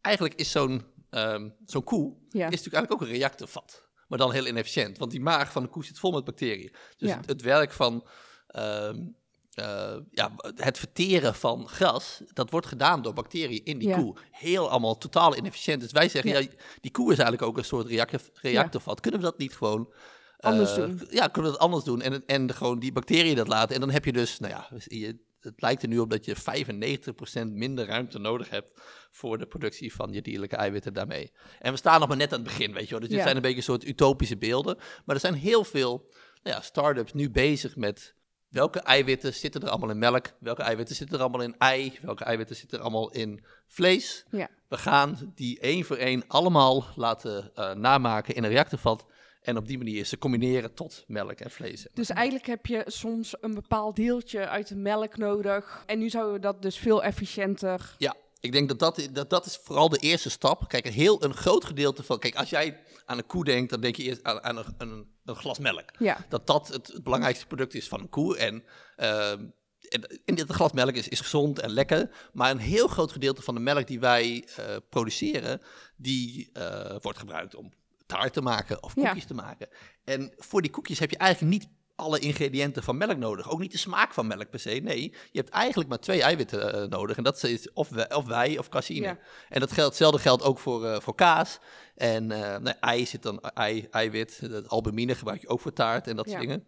[0.00, 2.44] eigenlijk is zo'n ehm, zo'n koe Ja.
[2.46, 3.88] is natuurlijk eigenlijk ook een reactorvat.
[4.08, 6.74] Maar dan heel inefficiënt, want die maag van de koe zit vol met bacteriën.
[6.96, 7.16] Dus Ja.
[7.16, 8.06] het, het werk van
[8.46, 9.06] ehm,
[9.54, 13.96] eh, ja, het verteren van gras, dat wordt gedaan door bacteriën in die Ja.
[13.96, 14.16] koe.
[14.30, 15.80] Heel allemaal totaal inefficiënt.
[15.80, 16.38] Dus wij zeggen, Ja.
[16.38, 16.46] ja.
[16.80, 19.00] die koe is eigenlijk ook een soort reactor, reactorvat.
[19.00, 19.92] Kunnen we dat niet gewoon...
[20.38, 21.00] Anders eh, doen.
[21.10, 23.74] Ja, kunnen we dat anders doen en, en gewoon die bacteriën dat laten.
[23.74, 26.36] En dan heb je dus, nou ja, je, het lijkt er nu op dat je
[26.36, 31.32] 95% minder ruimte nodig hebt voor de productie van je dierlijke eiwitten daarmee.
[31.58, 33.00] En we staan nog maar net aan het begin, weet je wel.
[33.00, 34.76] Dus dit zijn een beetje een soort utopische beelden.
[35.04, 36.10] Maar er zijn heel veel
[36.42, 38.14] nou ja, start-ups nu bezig met
[38.52, 42.24] welke eiwitten zitten er allemaal in melk, welke eiwitten zitten er allemaal in ei, welke
[42.24, 44.24] eiwitten zitten er allemaal in vlees.
[44.30, 44.48] Ja.
[44.68, 49.04] We gaan die één voor één allemaal laten eh, namaken in een reactorvat.
[49.42, 51.86] En op die manier ze combineren tot melk en vlees.
[51.94, 55.82] Dus eigenlijk heb je soms een bepaald deeltje uit de melk nodig.
[55.86, 57.94] En nu zouden we dat dus veel efficiënter.
[57.98, 60.68] Ja, ik denk dat dat, dat dat is vooral de eerste stap.
[60.68, 62.18] Kijk, een heel een groot gedeelte van.
[62.18, 62.80] Kijk, als jij
[63.12, 65.84] aan een koe denkt, dan denk je eerst aan, aan een, een, een glas melk.
[65.98, 66.26] Ja.
[66.28, 68.36] Dat dat het, het belangrijkste product is van een koe.
[68.36, 68.64] En,
[68.96, 69.44] ehm,
[69.88, 72.28] en, en dit glas melk is, is gezond en lekker.
[72.32, 75.60] Maar een heel groot gedeelte van de melk die wij eh, produceren,
[75.96, 77.72] die eh, wordt gebruikt om
[78.06, 79.02] taart te maken of Ja.
[79.02, 79.68] koekjes te maken.
[80.04, 81.70] En voor die koekjes heb je eigenlijk niet
[82.02, 83.50] alle ingrediënten van melk nodig.
[83.50, 84.70] Ook niet de smaak van melk per se.
[84.70, 87.16] Nee, je hebt eigenlijk maar twee eiwitten eh, nodig.
[87.16, 89.06] En dat is of, wij, of wij of caseïne.
[89.06, 89.18] Ja.
[89.48, 91.58] En dat geldt, hetzelfde geldt ook voor, eh, voor kaas.
[91.94, 94.38] En eh ei zit dan ei, eiwit.
[94.40, 96.66] Het albumine gebruik je ook voor taart en dat soort dingen.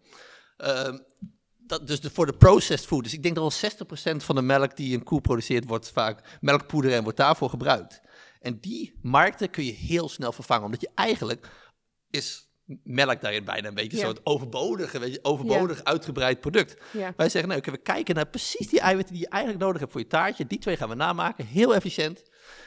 [0.57, 0.97] Ehm,
[1.57, 3.03] dat, dus de, voor de processed food.
[3.03, 6.37] Dus ik denk dat wel 60% van de melk die een koe produceert, wordt vaak
[6.41, 8.01] melkpoeder en wordt daarvoor gebruikt.
[8.39, 10.65] En die markten kun je heel snel vervangen.
[10.65, 11.49] Omdat je eigenlijk
[12.09, 12.44] is
[12.83, 14.05] melk daarin bijna een beetje Ja.
[14.05, 16.77] zo'n overbodige, weet je, overbodig uitgebreid product.
[16.91, 17.13] Ja.
[17.17, 20.01] Wij zeggen, nou, we kijken naar precies die eiwitten die je eigenlijk nodig hebt voor
[20.01, 20.47] je taartje.
[20.47, 22.23] Die twee gaan we namaken, heel efficiënt.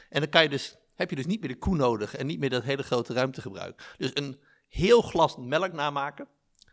[0.08, 2.38] En dan kan je dus, heb je dus niet meer de koe nodig en niet
[2.38, 3.94] meer dat hele grote ruimtegebruik.
[3.96, 6.28] Dus een heel glas melk namaken,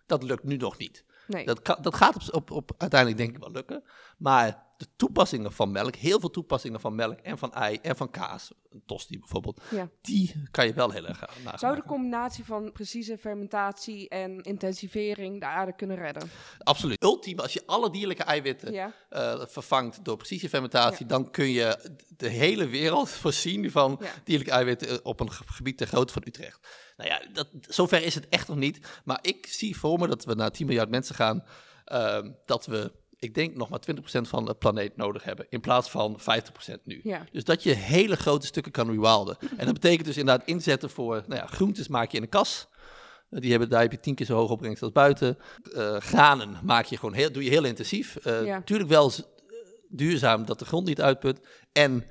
[0.06, 1.04] dat lukt nu nog niet.
[1.28, 1.46] Nee.
[1.46, 3.84] Dat, dat gaat op, op, op uiteindelijk denk ik wel lukken.
[4.18, 8.10] Maar de toepassingen van melk, heel veel toepassingen van melk en van ei en van
[8.12, 9.90] kaas, een tosti bijvoorbeeld, Ja.
[10.02, 11.60] die kan je wel heel erg gaan nagaan.
[11.60, 16.30] Zou de combinatie van precieze fermentatie en intensivering de aarde kunnen redden?
[16.58, 17.04] Absoluut.
[17.04, 18.94] Ultiem, als je alle dierlijke eiwitten Ja.
[19.10, 24.98] eh, vervangt door precisiefermentatie, dan kun je de hele wereld voorzien van dierlijke eiwitten eh,
[25.04, 26.68] op een ge- gebied ter grootte van Utrecht.
[26.98, 28.80] Nou ja, dat, zover is het echt nog niet.
[29.04, 31.44] Maar ik zie voor me dat we naar 10 miljard mensen gaan,
[31.86, 35.89] ehm, dat we, ik denk, nog maar 20% van de planeet nodig hebben, in plaats
[35.89, 36.23] van 50%
[36.84, 36.99] nu.
[37.04, 37.25] Ja.
[37.32, 39.38] Dus dat je hele grote stukken kan rewilden.
[39.58, 42.67] En dat betekent dus inderdaad inzetten voor, nou ja, groentes maak je in de kas.
[43.30, 45.38] Eh, Die hebben, daar heb je tien keer zo hoog opbrengst als buiten.
[45.73, 48.17] Eh, granen maak je gewoon heel, doe je heel intensief.
[48.23, 48.41] Ja.
[48.41, 49.12] Natuurlijk wel
[49.89, 51.39] duurzaam dat de grond niet uitput.
[51.71, 52.06] En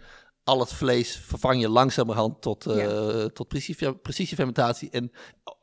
[0.45, 4.91] al het vlees vervang je langzamerhand tot, eh tot precisie, precisiefermentatie.
[4.91, 5.13] En,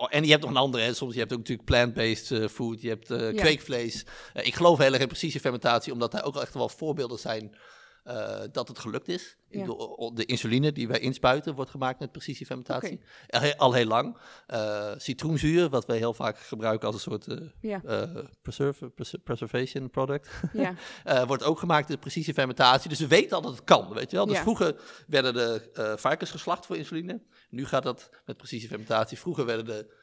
[0.10, 0.94] en je hebt nog een andere, hè.
[0.94, 3.41] soms je hebt ook natuurlijk plant-based eh, food, je hebt eh, Ja.
[3.41, 4.06] kweekvlees.
[4.34, 7.56] Ik geloof heel erg in precisiefermentatie, omdat daar ook echt wel voorbeelden zijn
[8.04, 9.36] eh, dat het gelukt is.
[9.50, 9.66] Ja.
[10.14, 13.02] de insuline die wij inspuiten wordt gemaakt met precisiefermentatie.
[13.28, 14.18] Al, heel, al heel lang.
[14.48, 17.28] Eh, citroenzuur, wat wij heel vaak gebruiken als een soort
[17.62, 17.82] Ja.
[17.84, 20.30] eh, preserve, pres- preservation product.
[20.54, 21.26] Ja.
[21.26, 22.90] Wordt ook gemaakt in precisie fermentatie.
[22.90, 24.26] Dus we weten al dat het kan, weet je wel.
[24.26, 24.76] Dus vroeger
[25.08, 27.22] werden de varkens geslacht voor insuline.
[27.50, 29.18] Nu gaat dat met precisie fermentatie.
[29.20, 30.00] Vroeger werden de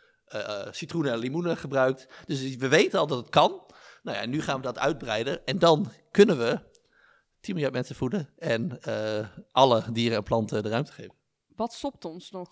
[0.70, 2.06] citroenen en limoenen gebruikt.
[2.26, 3.62] Dus we weten al dat het kan.
[4.02, 5.46] Nou ja, nu gaan we dat uitbreiden.
[5.46, 6.60] En dan kunnen we
[7.40, 11.14] 10 miljard mensen voeden en eh, alle dieren en planten de ruimte geven.
[11.56, 12.48] Wat stopt ons nog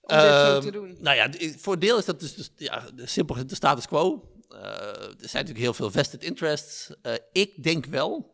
[0.00, 0.96] om dit zo Ehm, te doen?
[1.00, 4.30] Nou ja, voor deel is dat dus, dus ja, de, simpel de status quo.
[4.48, 6.90] Eh, er zijn natuurlijk heel veel vested interests.
[7.02, 8.30] Eh, ik denk wel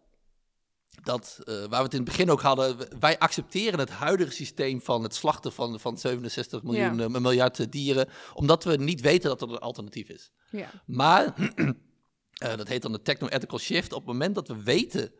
[1.02, 5.02] dat, waar we het in het begin ook hadden, wij accepteren het huidige systeem van
[5.02, 7.08] het slachten van, van 67 miljoen, Ja.
[7.08, 10.30] miljard dieren, omdat we niet weten dat er een alternatief is.
[10.50, 10.70] Ja.
[10.86, 11.34] Maar,
[12.56, 15.12] dat heet dan de techno-ethical shift, op het moment dat we weten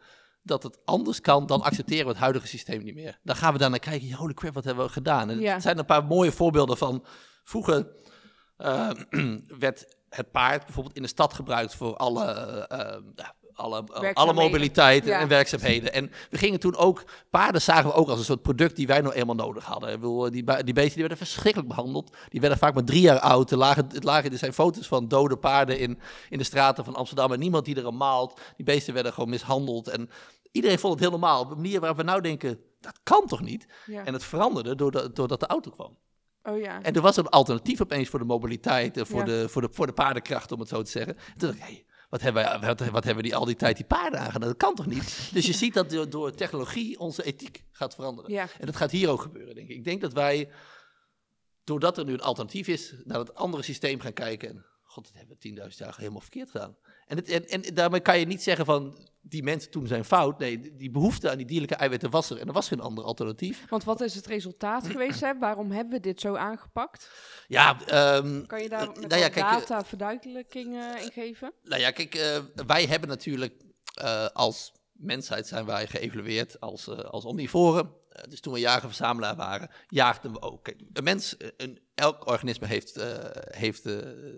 [0.43, 3.19] dat het anders kan, dan accepteren we het huidige systeem niet meer.
[3.23, 5.31] Dan gaan we daar naar kijken, holy crap, wat hebben we gedaan?
[5.31, 5.53] En Ja.
[5.53, 7.05] het zijn een paar mooie voorbeelden van,
[7.45, 7.89] vroeger
[8.57, 8.91] eh,
[9.59, 13.03] werd het paard bijvoorbeeld in de stad gebruikt voor alle, eh, eh,
[13.59, 14.43] alle, alle Werkzaamheden.
[14.45, 15.21] mobiliteit en- Ja.
[15.21, 15.93] en werkzaamheden.
[15.93, 19.01] En we gingen toen ook, paarden zagen we ook als een soort product die wij
[19.01, 19.89] nou eenmaal nodig hadden.
[19.93, 20.45] Ik bedoel, die, die
[20.75, 22.17] beesten die werden verschrikkelijk behandeld.
[22.29, 23.51] Die werden vaak maar drie jaar oud.
[23.51, 26.95] Er lagen, het lagen, er zijn foto's van dode paarden in, in de straten van
[26.95, 28.41] Amsterdam en niemand die er aan maalt.
[28.57, 30.11] Die beesten werden gewoon mishandeld en
[30.53, 31.41] iedereen vond het heel normaal.
[31.41, 33.67] Op een manier waar we nou denken, dat kan toch niet?
[33.87, 34.05] Ja.
[34.05, 35.97] En het veranderde doordat, doordat de auto kwam.
[36.43, 36.83] oh ja.
[36.83, 39.25] En er was een alternatief opeens voor de mobiliteit en voor, Ja.
[39.25, 41.17] de, voor, de, voor de paardenkracht, om het zo te zeggen.
[41.17, 43.57] En toen dacht ik, hey, wat hebben, wij, wat, wat hebben we die al die
[43.57, 44.49] tijd die paarden aangedaan?
[44.49, 45.31] Dat kan toch niet?
[45.33, 48.33] Dus je ziet dat door, door technologie onze ethiek gaat veranderen.
[48.33, 48.49] Ja.
[48.59, 49.77] En dat gaat hier ook gebeuren, denk ik.
[49.77, 50.51] Ik denk dat wij,
[51.65, 54.49] doordat er nu een alternatief is, naar het andere systeem gaan kijken.
[54.49, 56.77] En, god, dat hebben we 10.000 jaar helemaal verkeerd gedaan.
[57.07, 60.39] En, het, en, en daarmee kan je niet zeggen van, die mensen toen zijn fout.
[60.39, 62.39] Nee, die- behoefte aan die dierlijke eiwitten was er.
[62.39, 63.65] En er was geen ander alternatief.
[63.69, 65.21] Want wat is het resultaat geweest?
[65.21, 65.39] Hè?
[65.39, 67.11] Waarom hebben we dit zo aangepakt?
[67.47, 71.53] Ja, ehm, Kan je daar Eh, met nou ja, kijk, eh, data verduidelijkingen in geven?
[71.63, 73.63] Nou ja, kijk, eh, wij hebben natuurlijk
[74.33, 77.91] als mensheid zijn wij geëvalueerd als, als omnivoren.
[78.19, 80.65] Eh, dus toen we jager-verzamelaar waren, jaagden we ook.
[80.65, 83.07] Kijk, een mens, eh, een, elk organisme heeft, eh,
[83.51, 83.89] heeft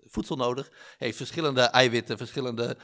[0.07, 2.77] voedsel nodig, heeft verschillende eiwitten, verschillende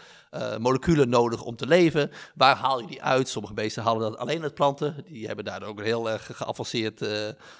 [0.58, 2.10] moleculen nodig om te leven.
[2.34, 3.28] Waar haal je die uit?
[3.28, 5.04] Sommige beesten halen dat alleen uit planten.
[5.08, 7.06] Die hebben daar ook een heel erg geavanceerd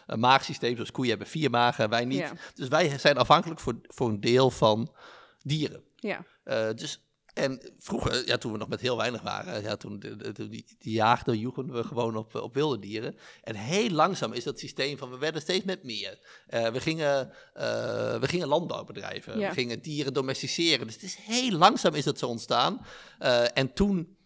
[0.07, 0.75] maagsysteem.
[0.75, 2.19] Zoals koeien hebben vier magen, wij niet.
[2.19, 2.33] Ja.
[2.55, 4.95] Dus wij zijn afhankelijk voor, voor een deel van
[5.43, 5.83] dieren.
[5.97, 6.25] Ja.
[6.73, 7.06] Dus,
[7.37, 10.93] en vroeger, ja, toen we nog met heel weinig waren, ja, toen de- die, die
[10.93, 13.17] jaagden, joegen we gewoon op, op wilde dieren.
[13.43, 16.19] En heel langzaam is dat systeem van, we werden steeds met meer.
[16.47, 19.49] Eh, we, gingen, eh, we gingen landbouw bedrijven, Ja.
[19.49, 20.87] we gingen dieren domesticeren.
[20.87, 22.87] Dus het is heel langzaam is dat zo ontstaan.
[23.19, 24.17] Eh, en toen,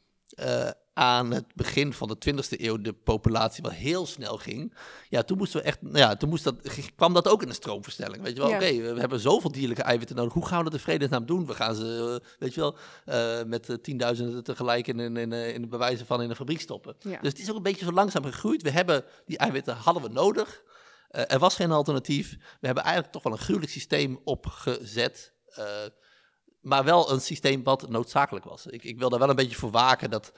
[1.00, 4.74] aan het begin van de 20e eeuw, de populatie wel heel snel ging,
[5.08, 6.54] ja, toen moesten we echt, nou ja, toen moest dat,
[6.96, 8.22] kwam dat ook in een stroomverstelling.
[8.22, 8.56] Weet je wel, Ja.
[8.56, 10.32] oké, we, we hebben zoveel dierlijke eiwitten nodig.
[10.32, 11.46] Hoe gaan we dat in vredesnaam doen?
[11.46, 15.32] We gaan ze, eh, weet je wel, eh, met eh, tienduizenden tegelijk in, in, in,
[15.32, 16.96] in de bewijzen van in een fabriek stoppen.
[16.98, 17.18] Ja.
[17.20, 18.62] Dus het is ook een beetje zo langzaam gegroeid.
[18.62, 20.62] We hebben die eiwitten hadden we nodig.
[21.10, 22.30] Er was geen alternatief.
[22.60, 25.32] We hebben eigenlijk toch wel een gruwelijk systeem opgezet.
[26.60, 28.66] maar wel een systeem wat noodzakelijk was.
[28.66, 30.32] Ik, ik wil daar wel een beetje voor waken dat.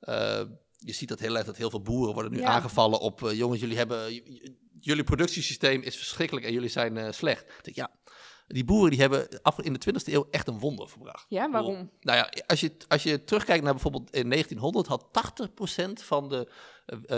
[0.00, 0.40] Eh,
[0.78, 2.46] je ziet dat heel erg dat heel veel boeren worden nu Ja.
[2.46, 3.22] aangevallen op.
[3.22, 4.14] eh, jongens, jullie hebben.
[4.80, 7.44] jullie productiesysteem is verschrikkelijk en jullie zijn eh, slecht.
[7.62, 7.90] Denk, ja,
[8.46, 9.28] Die boeren die hebben
[9.62, 11.26] in de 20e eeuw echt een wonder verbracht.
[11.28, 11.90] Ja, waarom?
[12.00, 15.06] Nou ja, als je, als je terugkijkt naar bijvoorbeeld in 1900 had
[16.00, 16.48] 80% van de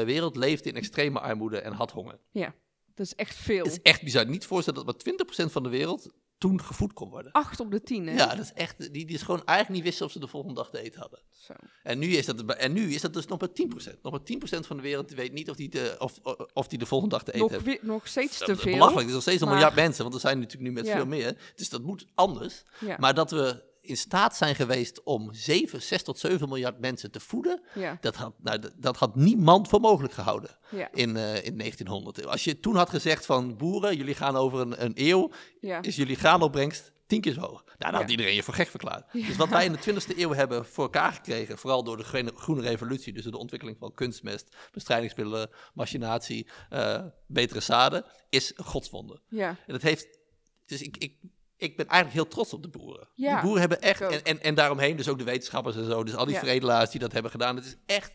[0.05, 2.19] wereld leefde in extreme armoede en had honger.
[2.31, 2.55] Ja,
[2.95, 3.65] dat is echt veel.
[3.65, 4.27] Het is echt bizar.
[4.27, 7.33] Niet voorstellen dat maar 20% van de wereld toen gevoed kon worden.
[7.33, 8.15] Acht op de tien, hè?
[8.15, 8.79] Ja, dat is echt.
[8.79, 11.19] Die, die is gewoon eigenlijk niet wisten of ze de volgende dag te eten hadden.
[11.31, 11.53] Zo.
[11.83, 14.01] En nu is dat, en nu is dat dus nog maar 10%.
[14.03, 16.19] Nog maar 10% van de wereld weet niet of die de, of,
[16.53, 17.79] of die de volgende dag te eten Nog, hebben.
[17.87, 18.73] nog steeds Dat te veel.
[18.73, 19.03] Belachelijk.
[19.03, 20.95] Er is nog steeds een miljard mensen, want er zijn natuurlijk nu met Ja.
[20.97, 21.53] veel meer.
[21.57, 22.63] Dus dat moet anders.
[22.81, 22.97] Ja.
[22.99, 27.21] Maar dat we in staat zijn geweest om 7, 6 tot 7 miljard mensen te
[27.21, 31.45] voeden, ja, dat had, nou, dat- dat had niemand voor mogelijk gehouden ja, in, eh,
[31.45, 32.27] in 1900.
[32.27, 35.83] Als je toen had gezegd van boeren, jullie gaan over een, een eeuw, ja.
[35.83, 37.65] is jullie graanopbrengst tien keer zo hoog.
[37.79, 39.13] Nou, dan had iedereen je voor gek verklaard.
[39.13, 42.33] Dus wat wij in de 20e eeuw hebben voor elkaar gekregen, vooral door de groene,
[42.35, 49.21] groene revolutie, dus door de ontwikkeling van kunstmest, bestrijdingsmiddelen, machinatie, eh, betere zaden, is godswonde.
[49.29, 49.49] ja.
[49.49, 50.19] En dat heeft,
[50.67, 51.17] dus ik, ik,
[51.59, 53.09] ik ben eigenlijk heel trots op de boeren.
[53.15, 56.05] Ja, die boeren hebben echt, en, en, en daaromheen dus ook de wetenschappers en zo,
[56.05, 56.41] dus al die Ja.
[56.41, 57.57] veredelaars die dat hebben gedaan.
[57.57, 58.13] Het is echt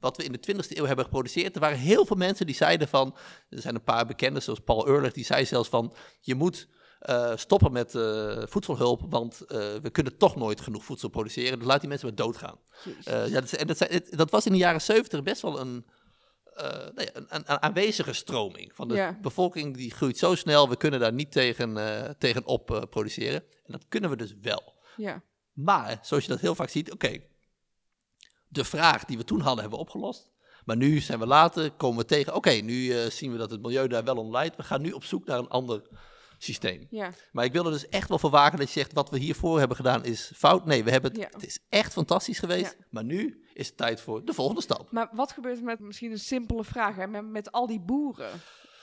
[0.00, 1.54] wat we in de 20e eeuw hebben geproduceerd.
[1.54, 3.16] Er waren heel veel mensen die zeiden van,
[3.48, 6.68] er zijn een paar bekenden zoals Paul Ehrlich, die zei zelfs van, je moet
[6.98, 11.58] eh, stoppen met eh, voedselhulp, want eh, we kunnen toch nooit genoeg voedsel produceren.
[11.58, 12.58] Dus laat die mensen maar doodgaan.
[13.04, 15.86] Ja, dat, is- en dat, dat was in de jaren 70 best wel een,
[16.94, 18.74] nee, een, een, aanwezige stroming.
[18.74, 19.18] Van de Ja.
[19.22, 23.40] bevolking die groeit zo snel, we kunnen daar niet tegen, eh tegenop eh, produceren.
[23.40, 24.74] En dat kunnen we dus wel.
[24.96, 27.20] ja, Maar, zoals je dat heel vaak ziet, oké,
[28.48, 30.32] de vraag die we toen hadden, hebben we opgelost.
[30.64, 33.62] Maar nu zijn we later, komen we tegen, oké, nu eh, zien we dat het
[33.62, 34.56] milieu daar wel om leidt.
[34.56, 35.82] We gaan nu op zoek naar een ander
[36.44, 36.86] systeem.
[36.90, 39.18] ja, Maar ik wil er dus echt wel voor waken dat je zegt, wat we
[39.18, 40.66] hiervoor hebben gedaan is fout.
[40.66, 41.28] Nee, we hebben het, Ja.
[41.30, 42.76] het is echt fantastisch geweest.
[42.78, 42.84] Ja.
[42.90, 44.90] Maar nu is het tijd voor de volgende stap.
[44.92, 48.30] Maar wat gebeurt er met, misschien een simpele vraag, hè, met, met al die boeren?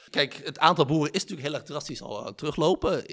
[0.09, 3.03] Kijk, het aantal boeren is natuurlijk heel erg drastisch al aan het teruglopen.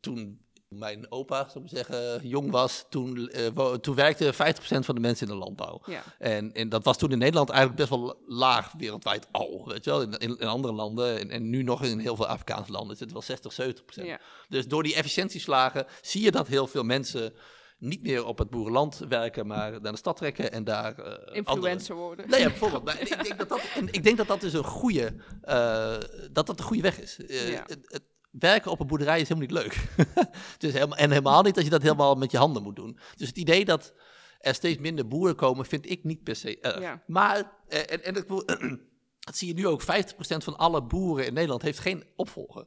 [0.00, 4.36] Toen mijn opa, zou ik zeggen, jong was, toen, wo- toen werkte 50%
[4.84, 5.82] van de mensen in de landbouw.
[5.86, 9.84] Ja, En, en dat was toen in Nederland eigenlijk best wel laag wereldwijd al, weet
[9.84, 10.02] je wel.
[10.02, 13.00] In, in, in andere landen en, en nu nog in heel veel Afrikaanse landen is
[13.00, 14.06] het wel 60, 70 procent.
[14.06, 17.32] ja, Dus door die efficiëntieslagen zie je dat heel veel mensen
[17.78, 21.34] niet meer op het boerenland werken, maar naar de stad trekken en daar eh, andere-
[21.36, 22.28] influencer worden.
[22.30, 22.84] Nee, ja, bijvoorbeeld.
[22.84, 25.96] Maar ik, denk dat dat, en ik denk dat dat dus een goede, eh,
[26.32, 27.16] dat dat een goede weg is.
[27.26, 27.62] Ja.
[27.66, 30.06] het, het werken op een boerderij is helemaal niet leuk.
[30.58, 32.98] dus helemaal, en helemaal niet als je dat helemaal met je handen moet doen.
[33.16, 33.92] Dus het idee dat
[34.40, 36.80] er steeds minder boeren komen, vind ik niet per se erg.
[36.80, 37.02] Ja.
[37.06, 38.14] Maar, eh, en, en
[39.26, 39.84] dat zie je nu ook, 50%
[40.18, 42.66] van alle boeren in Nederland heeft geen opvolger.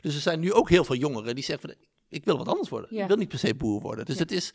[0.00, 2.68] Dus er zijn nu ook heel veel jongeren die zeggen, van, ik wil wat anders
[2.68, 2.94] worden.
[2.94, 3.02] Ja.
[3.02, 4.04] Ik wil niet per se boer worden.
[4.04, 4.20] Dus Ja.
[4.22, 4.52] het is...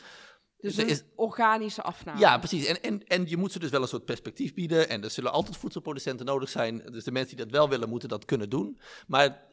[0.59, 2.19] Dus een is organische afname.
[2.19, 2.65] ja, precies.
[2.65, 4.89] En, en, en je moet ze dus wel een soort perspectief bieden.
[4.89, 6.81] En er zullen altijd voedselproducenten nodig zijn.
[6.91, 8.79] Dus de mensen die dat wel willen, moeten dat kunnen doen.
[9.07, 9.43] Maar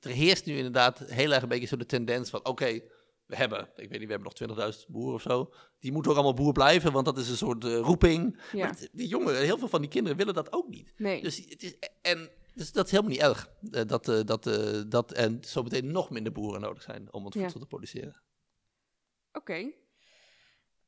[0.00, 2.44] er heerst nu inderdaad heel erg een beetje zo de tendens van...
[2.44, 2.80] oké,
[3.26, 5.52] we hebben, ik weet niet, we hebben nog 20.000 boeren of zo.
[5.78, 8.40] Die moeten ook allemaal boer blijven, want dat is een soort eh, roeping.
[8.52, 8.58] Ja.
[8.58, 10.92] Maar het- die jongeren, heel veel van die kinderen willen dat ook niet.
[10.96, 13.48] Nee, Dus, het is, en, dus dat is helemaal niet erg.
[13.70, 14.50] eh, dat, eh, dat,
[14.90, 17.40] dat en zo meteen nog minder boeren nodig zijn om het Ja.
[17.40, 18.22] voedsel te produceren.
[19.32, 19.72] oké.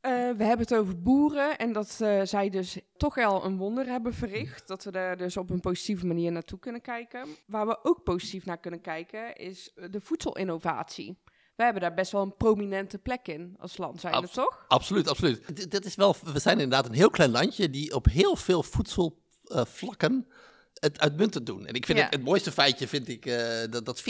[0.01, 3.87] Eh, we hebben het over boeren en dat eh, zij dus toch al een wonder
[3.87, 4.69] hebben verricht.
[4.69, 7.27] Dat we daar dus op een positieve manier naartoe kunnen kijken.
[7.47, 11.19] Waar we ook positief naar kunnen kijken is de voedselinnovatie.
[11.57, 14.65] We hebben daar best wel een prominente plek in als land, zijn Abs- toch?
[14.69, 15.43] Absoluut, absoluut.
[15.57, 18.63] D- Dat is wel, we zijn inderdaad een heel klein landje die op heel veel
[18.63, 20.27] voedselvlakken
[20.75, 21.67] het uitmuntend doen.
[21.67, 22.05] En ik vind Ja.
[22.05, 23.25] het, het mooiste feitje vind ik
[23.71, 24.05] dat, dat 40%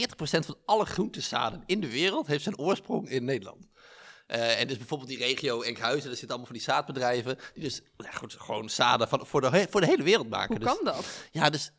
[0.47, 3.67] van alle groentezaden in de wereld heeft zijn oorsprong in Nederland.
[4.29, 7.81] Eh, en dus bijvoorbeeld die regio Enkhuizen, daar zitten allemaal van die zaadbedrijven die dus
[7.97, 10.57] ja, goed, gewoon zaden van, voor, de, voor de hele wereld maken.
[10.57, 11.05] Hoe dus, kan dat?
[11.05, 11.71] 40% Ja, dus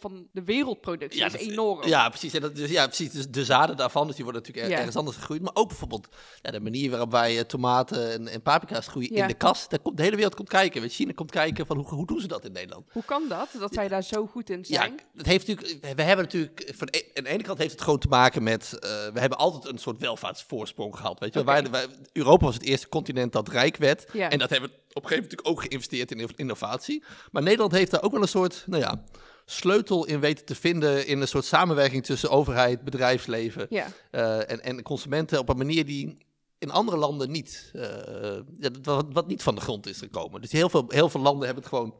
[0.00, 1.86] van de wereldproductie Ja, is dat- enorm.
[1.88, 2.34] Ja, precies.
[2.34, 3.10] En dat, dus, ja, precies.
[3.10, 4.78] Dus de zaden daarvan, dus die worden natuurlijk er- Ja.
[4.78, 5.42] ergens anders gegroeid.
[5.42, 6.08] Maar ook bijvoorbeeld
[6.42, 9.22] ja, de manier waarop wij eh, tomaten en, en paprika's groeien Ja.
[9.22, 9.68] in de kas.
[9.68, 10.88] Daar komt, de hele wereld komt kijken.
[10.88, 12.86] China komt kijken van hoe, hoe doen ze dat in Nederland.
[12.92, 15.00] Hoe kan dat, dat zij daar zo goed in Ja, zijn?
[15.16, 17.98] het heeft natuurlijk, we- hebben natuurlijk, van de, aan de ene kant heeft het gewoon
[17.98, 21.20] te maken met, eh, we hebben altijd een soort welvaartsvoorsprong gehad.
[21.20, 21.44] Weet je.
[21.44, 24.04] Wij- wij- Europa was het eerste continent dat rijk werd.
[24.12, 24.30] Ja.
[24.30, 27.04] En dat hebben we op een gegeven moment natuurlijk ook geïnvesteerd in innovatie.
[27.30, 29.04] Maar Nederland heeft daar ook wel een soort, nou ja,
[29.44, 34.62] sleutel in weten te vinden in een soort samenwerking tussen overheid, bedrijfsleven Ja, eh, en,
[34.62, 36.18] en consumenten op een manier die
[36.58, 40.40] in andere landen niet, eh, wat, wat niet van de grond is gekomen.
[40.40, 41.94] Dus heel veel, heel veel landen hebben het gewoon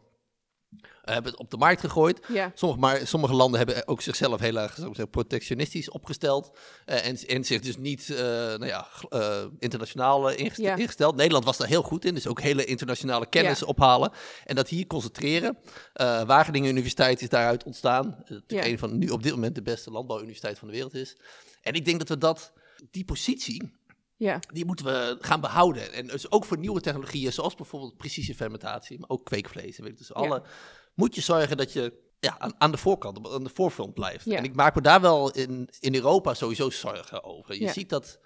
[1.12, 2.20] hebben het op de markt gegooid.
[2.28, 2.52] Ja.
[2.54, 6.56] Sommige, maar sommige landen hebben ook zichzelf heel erg zeggen, protectionistisch opgesteld.
[6.84, 10.76] eh, en, en zich dus niet eh, nou ja, eh, internationaal eh, Ja.
[10.76, 11.16] ingesteld.
[11.16, 13.66] Nederland was daar heel goed in, dus ook hele internationale kennis Ja.
[13.66, 14.12] ophalen.
[14.44, 15.58] En dat hier concentreren.
[15.92, 18.24] Eh, Wageningen Universiteit is daaruit ontstaan.
[18.28, 18.64] Uh, Ja.
[18.66, 21.16] een van nu op dit moment de beste landbouwuniversiteit van de wereld is.
[21.62, 22.52] En ik denk dat we dat,
[22.90, 23.72] die positie,
[24.16, 24.38] Ja.
[24.52, 25.92] die moeten we gaan behouden.
[25.92, 29.78] En dus ook voor nieuwe technologieën, zoals bijvoorbeeld precisiefermentatie, maar ook kweekvlees.
[29.78, 29.96] Weet je.
[29.96, 30.42] Dus alle,
[30.94, 34.24] moet je zorgen dat je ja, aan, aan de voorkant, aan de voorfront blijft.
[34.24, 34.36] Ja.
[34.36, 37.54] En ik maak me daar wel in, in Europa sowieso zorgen over.
[37.54, 37.72] Je Ja.
[37.72, 38.18] ziet dat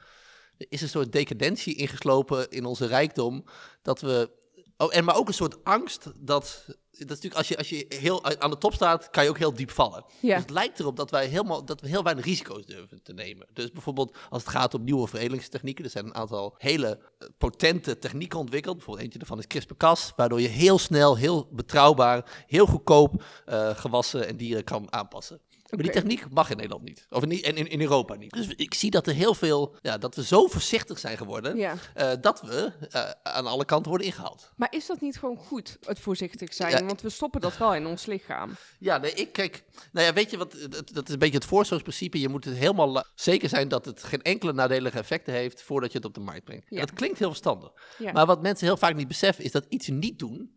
[0.58, 3.44] er is een soort decadentie ingeslopen in onze rijkdom,
[3.82, 4.36] dat we...
[4.80, 6.64] Oh, en maar ook een soort angst dat...
[6.90, 9.38] Dat is natuurlijk, als je, als je heel aan de top staat, kan je ook
[9.38, 10.04] heel diep vallen.
[10.20, 10.34] Ja.
[10.34, 13.46] Dus het lijkt erop dat wij helemaal, dat we heel weinig risico's durven te nemen.
[13.52, 17.98] Dus bijvoorbeeld als het gaat om nieuwe veredelingstechnieken, er zijn een aantal hele eh, potente
[17.98, 18.76] technieken ontwikkeld.
[18.76, 24.26] Bijvoorbeeld eentje daarvan is CRISPR-Cas, waardoor je heel snel, heel betrouwbaar, heel goedkoop eh, gewassen
[24.26, 25.40] en dieren kan aanpassen.
[25.70, 27.06] Maar die techniek mag in Nederland niet.
[27.10, 28.32] Of in, en in, in Europa niet.
[28.32, 31.74] Dus ik zie dat er heel veel, ja, dat we zo voorzichtig zijn geworden, Ja.
[31.94, 34.52] eh, dat we eh, aan alle kanten worden ingehaald.
[34.56, 36.70] Maar is dat niet gewoon goed, het voorzichtig zijn?
[36.70, 36.84] Ja.
[36.84, 38.50] Want we stoppen dat wel in ons lichaam.
[38.78, 39.62] Ja, nee, ik kijk.
[39.92, 40.56] Nou ja, weet je wat?
[40.70, 42.20] Dat, dat is een beetje het voorzorgsprincipe.
[42.20, 45.98] Je moet het helemaal zeker zijn dat het geen enkele nadelige effecten heeft voordat je
[45.98, 46.66] het op de markt brengt.
[46.68, 46.80] Ja.
[46.80, 47.70] Dat klinkt heel verstandig.
[48.12, 50.56] Maar wat mensen heel vaak niet beseffen is dat iets niet doen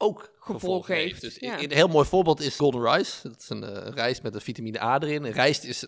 [0.00, 1.20] ook gevolgen heeft.
[1.20, 1.62] Dus ja.
[1.62, 3.28] een, heel mooi voorbeeld is golden rice.
[3.28, 5.24] Dat is een eh, rijst met een vitamine A erin.
[5.24, 5.84] En rijst is,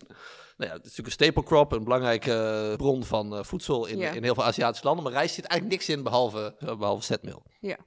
[0.57, 3.85] nou ja, het is natuurlijk een staple crop, een belangrijke eh, bron van eh, voedsel
[3.85, 4.11] in, Ja.
[4.11, 5.03] in heel veel Aziatische landen.
[5.03, 7.43] Maar rijst zit eigenlijk niks in behalve, eh, behalve zetmeel.
[7.59, 7.77] Ja.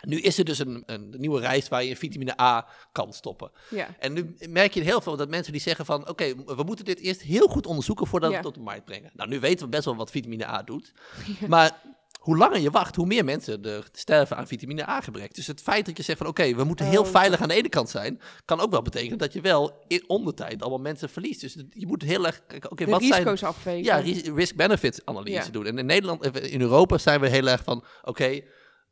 [0.00, 3.50] Nu is er dus een, een nieuwe rijst waar je vitamine A kan stoppen.
[3.70, 3.96] Ja.
[3.98, 6.08] En nu merk je heel veel dat mensen die zeggen van...
[6.08, 9.10] oké, we moeten dit eerst heel goed onderzoeken voordat we het tot de markt brengen.
[9.14, 10.92] Nou, nu weten we best wel wat vitamine A doet.
[11.48, 11.82] Maar
[12.26, 15.34] hoe langer je wacht, hoe meer mensen er sterven aan vitamine A-gebrek.
[15.34, 16.26] Dus het feit dat je zegt van...
[16.26, 18.20] oké, we moeten heel Oh, veilig aan de ene kant zijn...
[18.44, 21.40] kan ook wel betekenen dat je wel in ondertijd allemaal mensen verliest.
[21.40, 23.12] Dus je moet heel erg kijken, oké, De wat zijn...
[23.12, 23.84] risico's afwegen.
[23.84, 25.48] Ja, ris- risk-benefit analyse Ja.
[25.50, 25.66] doen.
[25.66, 27.84] En in Nederland, eh, in Europa zijn we heel erg van...
[28.02, 28.40] oké,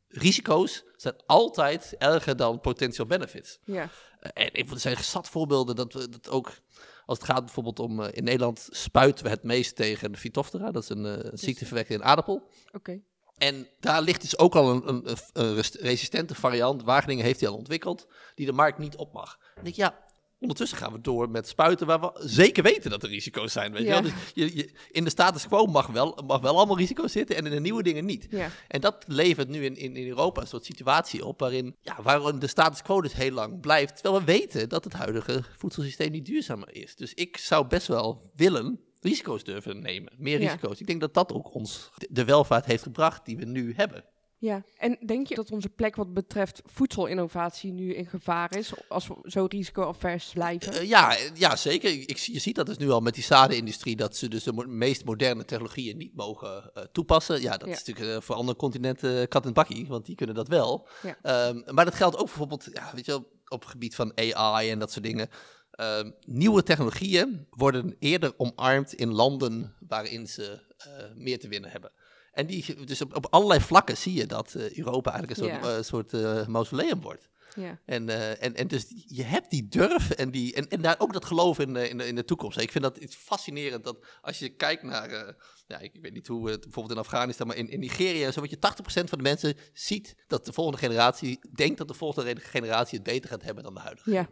[0.07, 3.59] risico's zijn altijd erger dan potential benefits.
[3.65, 3.89] Ja.
[4.19, 6.51] Eh, En er zijn zat voorbeelden dat we dat ook.
[7.05, 8.01] Als het gaat bijvoorbeeld om.
[8.01, 10.71] eh, in Nederland spuiten we het meest tegen de Phytophthora.
[10.71, 12.47] Dat is een eh ziekteverwekker in aardappel.
[12.71, 13.01] Oké.
[13.37, 16.83] En daar ligt dus ook al een, een, een- een res- resistente variant.
[16.83, 18.07] Wageningen heeft die al ontwikkeld.
[18.35, 19.37] Die de markt niet op mag.
[19.37, 20.03] Dan denk ik, ja.
[20.39, 23.71] Ondertussen gaan we door met spuiten waar we zeker weten dat er risico's zijn.
[23.71, 24.01] Weet Ja.
[24.01, 27.45] Dus je, je, in de status quo mag wel, mag wel allemaal risico's zitten en
[27.45, 28.27] in de nieuwe dingen niet.
[28.29, 28.49] Ja.
[28.67, 32.39] En dat levert nu in, in, in Europa een soort situatie op waarin, ja, waarin
[32.39, 33.93] de status quo dus heel lang blijft.
[33.93, 36.95] Terwijl we weten dat het huidige voedselsysteem niet duurzamer is.
[36.95, 40.13] Dus ik zou best wel willen risico's durven nemen.
[40.17, 40.45] Meer Ja.
[40.51, 40.79] risico's.
[40.79, 44.03] Ik denk dat dat ook ons de- welvaart heeft gebracht die we nu hebben.
[44.37, 49.07] Ja, en denk je dat onze plek wat betreft voedselinnovatie nu in gevaar is, als
[49.07, 50.73] we zo risico-avers blijven?
[50.73, 51.91] Eh, ja, eh, ja, zeker.
[51.91, 54.53] Ik, zie- je ziet dat dus nu al met die zadenindustrie, dat ze dus de
[54.53, 57.41] mo- meest moderne technologieën niet mogen eh, toepassen.
[57.41, 57.73] Ja, dat Ja.
[57.73, 60.87] is natuurlijk voor andere continenten kat en bakkie, want die kunnen dat wel.
[61.01, 61.17] Ja.
[61.21, 64.69] Ehm, maar dat geldt ook bijvoorbeeld, ja, weet je wel, op het gebied van AI
[64.69, 65.29] en dat soort dingen.
[65.75, 71.91] Ehm, nieuwe technologieën worden eerder omarmd in landen waarin ze eh, meer te winnen hebben.
[72.31, 75.77] En die, dus op, op allerlei vlakken zie je dat eh, Europa eigenlijk een soort,
[75.77, 77.29] eh, soort eh, mausoleum wordt.
[77.55, 77.79] ja.
[77.85, 78.09] En,
[78.39, 81.59] en, en dus je hebt die durf en, die, en, en daar ook dat geloof
[81.59, 82.57] in, de- in, in de toekomst.
[82.59, 85.09] Ik vind dat iets fascinerend dat als je kijkt naar,
[85.67, 88.41] ja, ik, ik weet niet hoe het bijvoorbeeld in Afghanistan, maar in, in Nigeria, zo
[88.41, 92.35] wat je 80% van de mensen ziet dat de volgende generatie denkt dat de volgende
[92.41, 94.11] generatie het beter gaat hebben dan de huidige.
[94.11, 94.29] Ja.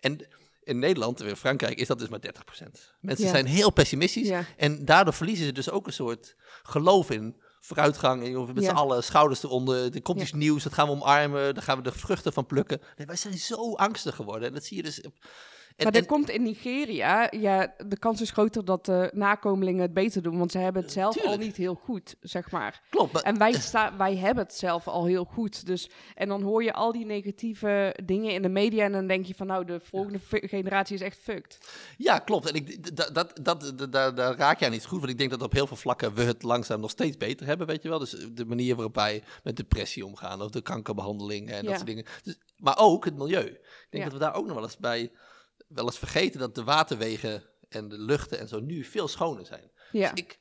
[0.00, 0.26] En
[0.64, 2.94] in Nederland en in Frankrijk is dat dus maar 30%.
[3.00, 3.30] Mensen Ja.
[3.30, 4.44] zijn heel pessimistisch Ja.
[4.56, 8.22] en daardoor verliezen ze dus ook een soort geloof in vooruitgang.
[8.24, 8.70] En joh, met Ja.
[8.70, 9.94] z'n allen schouders eronder.
[9.94, 11.54] Er komt iets nieuws, dat gaan we omarmen.
[11.54, 12.80] Daar gaan we de vruchten van plukken.
[12.96, 14.48] Nee, wij zijn zo angstig geworden.
[14.48, 15.00] En dat zie je dus...
[15.00, 15.26] op-
[15.76, 19.82] En, maar en- er komt in Nigeria, ja, de kans is groter dat de nakomelingen
[19.82, 22.82] het beter doen, want ze hebben het zelf al niet heel goed, zeg maar.
[22.90, 25.66] klopt, maar En wij, sta, wij hebben het zelf al heel goed.
[25.66, 29.26] Dus, en dan hoor je al die negatieve dingen in de media en dan denk
[29.26, 31.58] je van nou, de volgende generatie is echt fucked.
[31.96, 32.48] Ja, klopt.
[32.48, 34.98] En ik, dat, dat, dat, dat- daar, daar raak je aan iets goed.
[34.98, 37.66] Want ik denk dat op heel veel vlakken we het langzaam nog steeds beter hebben,
[37.66, 37.98] weet je wel.
[37.98, 41.62] Dus de manier waarop wij met depressie omgaan, of de kankerbehandeling en Ja.
[41.62, 42.04] dat soort dingen.
[42.22, 43.44] Dus, maar ook het milieu.
[43.46, 44.10] Ik denk Ja.
[44.10, 45.10] dat we daar ook nog wel eens bij
[45.66, 49.70] wel eens vergeten dat de waterwegen en de luchten en zo nu veel schoner zijn.
[49.92, 50.38] Ja, Dus ik,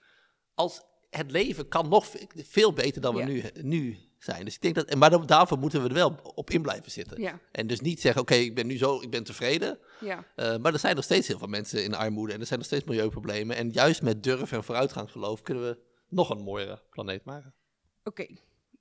[0.54, 3.26] als het leven kan nog ve- veel beter dan we Ja.
[3.28, 4.46] nu, nu zijn.
[4.46, 7.22] Dus ik denk dat, maar daarvoor moeten we er wel op in blijven zitten.
[7.22, 9.80] ja, En dus niet zeggen, oké, ik ben nu zo, ik ben tevreden.
[10.00, 10.26] ja.
[10.36, 12.68] Eh, maar er zijn nog steeds heel veel mensen in armoede en er zijn nog
[12.68, 13.56] steeds milieuproblemen.
[13.56, 15.78] En juist met durf en vooruitgangsgeloof kunnen we
[16.10, 17.54] nog een mooiere planeet maken.
[18.04, 18.28] Oké,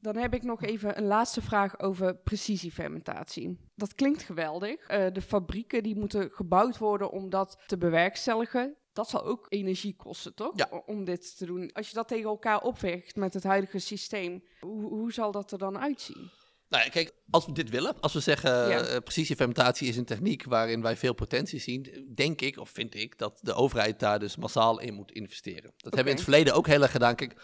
[0.02, 3.58] Dan heb ik nog even een laatste vraag over precisiefermentatie.
[3.74, 4.90] Dat klinkt geweldig.
[4.90, 8.76] Uh, de fabrieken die moeten gebouwd worden om dat te bewerkstelligen.
[8.92, 10.52] Dat zal ook energie kosten, toch?
[10.56, 10.82] Ja.
[10.86, 11.72] Om dit te doen.
[11.72, 15.58] Als je dat tegen elkaar opweegt met het huidige systeem, hoe, hoe zal dat er
[15.58, 16.30] dan uitzien?
[16.68, 18.88] Nou ja, kijk, als we dit willen, als we zeggen ja.
[18.88, 23.18] uh, precisiefermentatie is een techniek waarin wij veel potentie zien, denk ik, of vind ik,
[23.18, 25.72] dat de overheid daar dus massaal in moet investeren.
[25.76, 27.14] Dat hebben we in het verleden ook heel erg gedaan.
[27.14, 27.36] Kijk,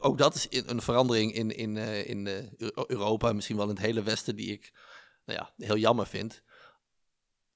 [0.00, 2.36] ook dat is een verandering in, in, uh, in uh,
[2.86, 4.72] Europa, misschien wel in het hele Westen, die ik
[5.24, 6.42] nou ja, heel jammer vind.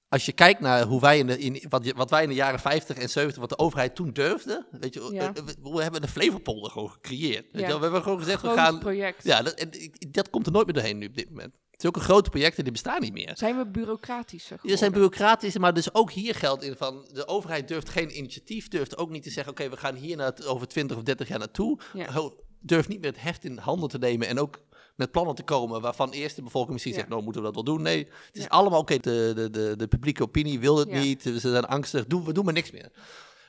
[0.08, 2.60] Als je kijkt naar hoe wij in de, in, wat, wat wij in de jaren
[2.60, 5.32] 50 en 70, wat de overheid toen durfde, weet je, Ja.
[5.32, 7.44] we, we hebben de Flevopolder gewoon gecreëerd.
[7.44, 7.58] Weet Ja.
[7.60, 7.76] je wel?
[7.76, 8.78] We hebben gewoon gezegd, Groot we gaan...
[8.78, 9.24] project.
[9.24, 9.66] Ja, dat,
[10.10, 11.54] dat komt er nooit meer doorheen nu op dit moment.
[11.84, 13.32] Zulke grote projecten, die bestaan niet meer.
[13.36, 14.92] Zijn we bureaucratischer Er zijn geworden?
[14.92, 19.10] bureaucratisch, maar dus ook hier geldt in van de overheid durft geen initiatief, durft ook
[19.10, 21.78] niet te zeggen: oké, we gaan hier naar, over 20 of 30 jaar naartoe.
[21.94, 22.30] Ja.
[22.60, 24.60] Durft niet meer het heft in handen te nemen en ook
[24.96, 26.98] met plannen te komen waarvan eerst de bevolking misschien Ja.
[26.98, 27.82] zegt: nou, moeten we dat wel doen?
[27.82, 28.48] Nee, het is Ja.
[28.48, 28.96] allemaal oké.
[28.98, 30.98] De, de, de, de publieke opinie wil het Ja.
[31.00, 32.90] niet, ze zijn angstig, doen, we doen maar niks meer.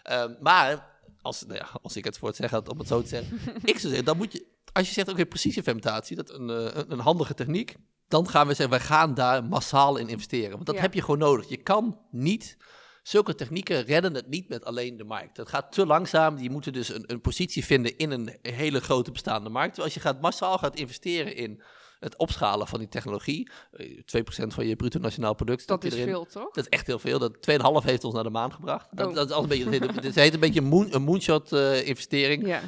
[0.04, 0.88] Ehm, maar
[1.22, 3.38] als, nou ja, als ik het voor het zeggen had, om het zo te zeggen,
[3.64, 6.76] ik zou zeggen, dan moet je, als je zegt: oké, precisiefermentatie, dat is een, eh,
[6.76, 7.76] een, een handige techniek
[8.08, 10.52] dan gaan we zeggen, wij gaan daar massaal in investeren.
[10.52, 10.82] Want dat Ja.
[10.82, 11.50] heb je gewoon nodig.
[11.50, 12.58] Je kan niet,
[13.04, 15.38] zulke technieken redden het niet met alleen de markt.
[15.38, 16.38] Het gaat te langzaam.
[16.38, 19.74] Je moet dus een, een positie vinden in een hele grote bestaande markt.
[19.74, 21.64] Terwijl als je gaat massaal gaat investeren in
[22.00, 25.68] het opschalen van die technologie, eh, 2% van je bruto nationaal product.
[25.68, 26.06] Dat is erin.
[26.06, 26.52] veel, toch?
[26.54, 27.20] Dat is echt heel veel.
[27.20, 28.88] Dat 2,5 heeft ons naar de maan gebracht.
[28.92, 29.14] Dat, Oh.
[29.16, 32.62] dat is altijd een beetje, het heet een beetje moon, een moonshot eh, investering Ja.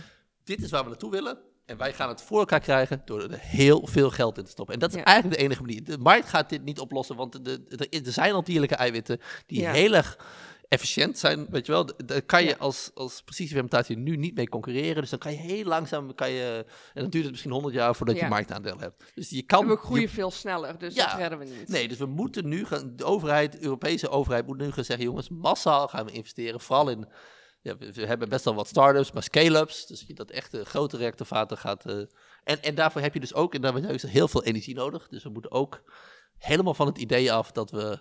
[0.44, 1.38] dit is waar we naartoe willen.
[1.68, 4.74] En wij gaan het voor elkaar krijgen door er heel veel geld in te stoppen.
[4.74, 5.04] En dat is Ja.
[5.04, 5.84] eigenlijk de enige manier.
[5.84, 9.62] De markt gaat dit niet oplossen, want de, de, er zijn al dierlijke eiwitten die
[9.62, 9.72] Ja.
[9.72, 10.18] heel erg
[10.70, 11.48] efficiënt zijn.
[11.50, 12.56] Weet je wel, daar kan je Ja.
[12.60, 15.02] als, als precisiefermentatie nu niet mee concurreren.
[15.02, 17.96] Dus dan kan je heel langzaam, kan je, en dan duurt het misschien 100 jaar
[17.96, 19.04] voordat je marktaandeel hebt.
[19.16, 19.62] Dus je kan...
[19.62, 21.68] En we je- groeien veel sneller, dus dat redden we niet.
[21.68, 25.06] Nee, dus we moeten nu gaan, de overheid, de Europese overheid moet nu gaan zeggen,
[25.06, 27.08] jongens, massaal gaan we investeren, vooral in,
[27.62, 31.86] ja, we, hebben best wel wat start-ups, maar scale-ups, dus dat echt grote reactorvaten gaat,
[31.86, 31.98] eh,
[32.44, 35.24] en, en daarvoor heb je dus ook, en daar is heel veel energie nodig, dus
[35.24, 35.84] we moeten ook
[36.38, 38.00] helemaal van het idee af dat we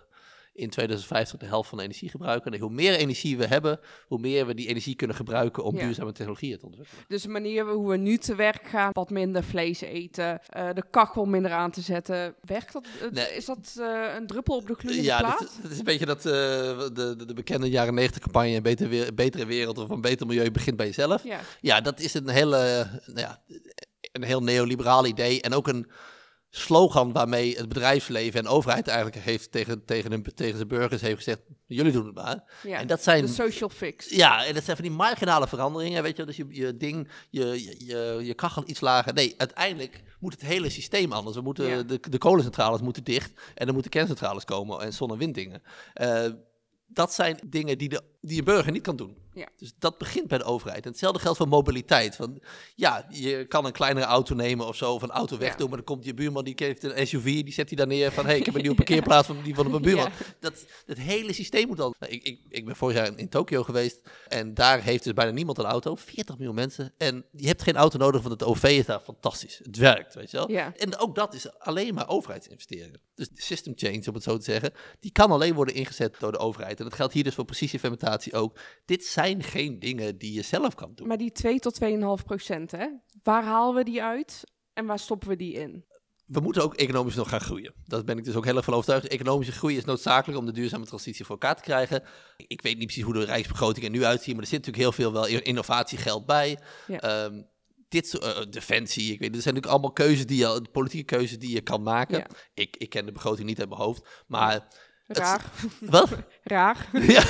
[0.57, 2.53] in 2050 de helft van de energie gebruiken.
[2.53, 5.85] En hoe meer energie we hebben, hoe meer we die energie kunnen gebruiken om Ja.
[5.85, 7.05] duurzame technologieën te ontwikkelen.
[7.09, 10.85] Dus de manier hoe we nu te werk gaan, wat minder vlees eten, eh, de
[10.91, 12.87] kachel minder aan te zetten, werkt dat?
[13.11, 13.35] Nee.
[13.37, 15.39] Is dat eh, een druppel op de gloeiende Ja, plaat?
[15.39, 18.63] dat, dat is een beetje dat, eh, de, de, de bekende jaren 90 campagne, een
[18.63, 21.25] betere, we- betere wereld of een beter milieu begint bij jezelf.
[21.25, 22.57] Ja, Ja, dat is een hele,
[23.07, 23.43] nou ja,
[24.13, 25.91] een heel neoliberaal idee en ook een
[26.57, 31.17] slogan waarmee het bedrijfsleven en overheid eigenlijk heeft tegen, tegen, hun, tegen zijn burgers heeft
[31.17, 32.45] gezegd, jullie doen het maar.
[32.63, 32.79] ja.
[32.79, 34.09] En dat zijn, de social fix.
[34.11, 36.25] ja, en dat zijn van die marginale veranderingen, weet je.
[36.25, 37.45] Dus je, je ding, je,
[37.87, 39.13] je, je, kachel iets lager.
[39.15, 41.37] Nee, uiteindelijk moet het hele systeem anders.
[41.37, 41.83] We moeten, Ja.
[41.83, 45.63] de, de kolencentrales moeten dicht en er moeten kerncentrales komen en zon- en winddingen.
[45.95, 46.25] Eh,
[46.89, 49.17] dat zijn dingen die, de, die een burger niet kan doen.
[49.33, 49.49] Ja.
[49.57, 50.85] Dus dat begint bij de overheid.
[50.85, 52.17] En hetzelfde geldt voor mobiliteit.
[52.17, 52.41] Van,
[52.75, 55.57] ja, je kan een kleinere auto nemen of zo, of een auto weg Ja.
[55.57, 58.13] doen, maar dan komt je buurman, die heeft een SUV, die zet hij daar neer
[58.13, 60.05] van, hé, hey, ik heb een nieuwe parkeerplaats van die van mijn buurman.
[60.17, 60.25] Ja.
[60.41, 61.95] Dat, het hele systeem moet al...
[61.99, 65.13] Nou, ik, ik, ik ben vorig jaar in, in Tokio geweest en daar heeft dus
[65.13, 66.93] bijna niemand een auto, 40 miljoen mensen.
[66.99, 69.61] En je hebt geen auto nodig, want het OV is daar fantastisch.
[69.63, 70.51] Het werkt, weet je wel.
[70.51, 70.73] Ja.
[70.77, 73.01] En ook dat is alleen maar overheidsinvesteringen.
[73.15, 76.33] Dus de system change, om het zo te zeggen, die kan alleen worden ingezet door
[76.33, 76.79] de overheid.
[76.79, 77.45] En dat geldt hier dus voor
[78.33, 78.59] ook.
[78.85, 81.07] Dit zijn geen dingen die je zelf kan doen.
[81.07, 82.87] Maar die 2 tot 2,5 procent, hè?
[83.23, 85.85] Waar halen we die uit en waar stoppen we die in?
[86.27, 87.75] We moeten ook economisch nog gaan groeien.
[87.85, 89.07] Daar ben ik dus ook heel erg van overtuigd.
[89.07, 92.03] Economische groei is noodzakelijk om de duurzame transitie voor elkaar te krijgen.
[92.37, 95.05] Ik weet niet precies hoe de rijksbegroting er nu uitziet, maar er zit natuurlijk heel
[95.05, 96.59] veel wel innovatiegeld bij.
[96.87, 97.01] Ja.
[97.01, 97.43] Ehm,
[97.89, 101.55] dit eh, defensie, ik weet, er zijn natuurlijk allemaal keuzes die je, politieke keuzes die
[101.55, 102.19] je kan maken.
[102.19, 102.27] Ja.
[102.55, 104.69] Ik, ik ken de begroting niet uit mijn hoofd, maar
[105.07, 105.41] Het- Raar,
[105.81, 106.09] wat?
[106.43, 106.89] raar.
[107.17, 107.25] ja,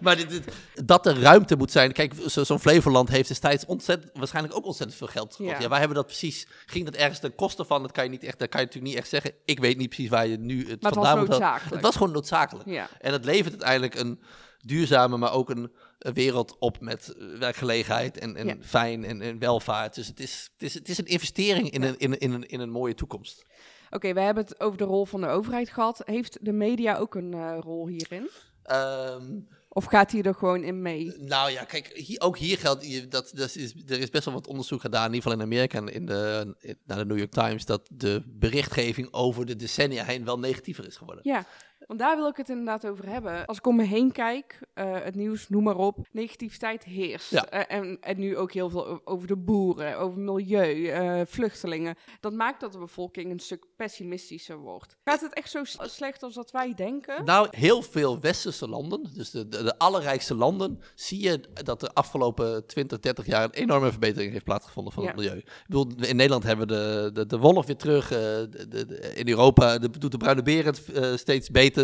[0.00, 0.44] maar dit, dit-
[0.84, 1.92] dat er ruimte moet zijn.
[1.92, 5.50] Kijk, zo- zo'n Flevoland heeft destijds ontzettend, waarschijnlijk ook ontzettend veel geld gekost.
[5.56, 5.60] Ja.
[5.60, 5.68] Ja.
[5.68, 6.46] wij hebben dat precies.
[6.66, 7.82] Ging dat ergens ten koste van?
[7.82, 8.38] Dat kan je niet echt.
[8.38, 9.32] Dat kan je natuurlijk niet echt zeggen.
[9.44, 11.40] Ik weet niet precies waar je nu het Maar het was vandaan moet halen.
[11.40, 11.74] noodzakelijk.
[11.74, 12.68] Het was gewoon noodzakelijk.
[12.68, 12.88] Ja.
[13.00, 14.20] En het levert uiteindelijk een
[14.58, 18.56] duurzame, maar ook een, wereld op met eh, werkgelegenheid en, en Ja.
[18.60, 19.94] fijn en, en welvaart.
[19.94, 22.60] Dus het is, het is, het is een investering in, een, in, in, een, in
[22.60, 23.44] een mooie toekomst.
[23.90, 26.02] Oké, we hebben het over de rol van de overheid gehad.
[26.04, 28.28] Heeft de media ook een eh, rol hierin?
[28.62, 31.12] Ehm, Of gaat hij er gewoon in mee?
[31.18, 34.46] Nou ja, kijk, hier, ook hier geldt, dat, dat is, er is best wel wat
[34.46, 37.30] onderzoek gedaan, in ieder geval in Amerika en in de, in, naar de New York
[37.30, 41.24] Times, dat de berichtgeving over de decennia heen wel negatiever is geworden.
[41.28, 41.44] Ja,
[41.86, 43.46] want daar wil ik het inderdaad over hebben.
[43.46, 47.30] Als ik om me heen kijk, eh, het nieuws, noem maar op, negativiteit heerst.
[47.30, 47.48] Ja.
[47.48, 51.94] Eh, en, en nu ook heel veel over de boeren, over milieu, eh, vluchtelingen.
[52.20, 54.96] Dat maakt dat de bevolking een stuk pessimistischer wordt.
[55.04, 57.24] Gaat het echt zo slecht als dat wij denken?
[57.24, 61.92] Nou, heel veel westerse landen, dus de, de, de allerrijkste landen, zie je dat de
[61.92, 65.08] afgelopen 20, 30 jaar een enorme verbetering heeft plaatsgevonden van Ja.
[65.08, 65.36] het milieu.
[65.36, 69.78] Ik bedoel, in Nederland hebben we de, de, de wolf weer terug, de, in Europa
[69.78, 71.75] de, doet de bruine beer het eh, steeds beter.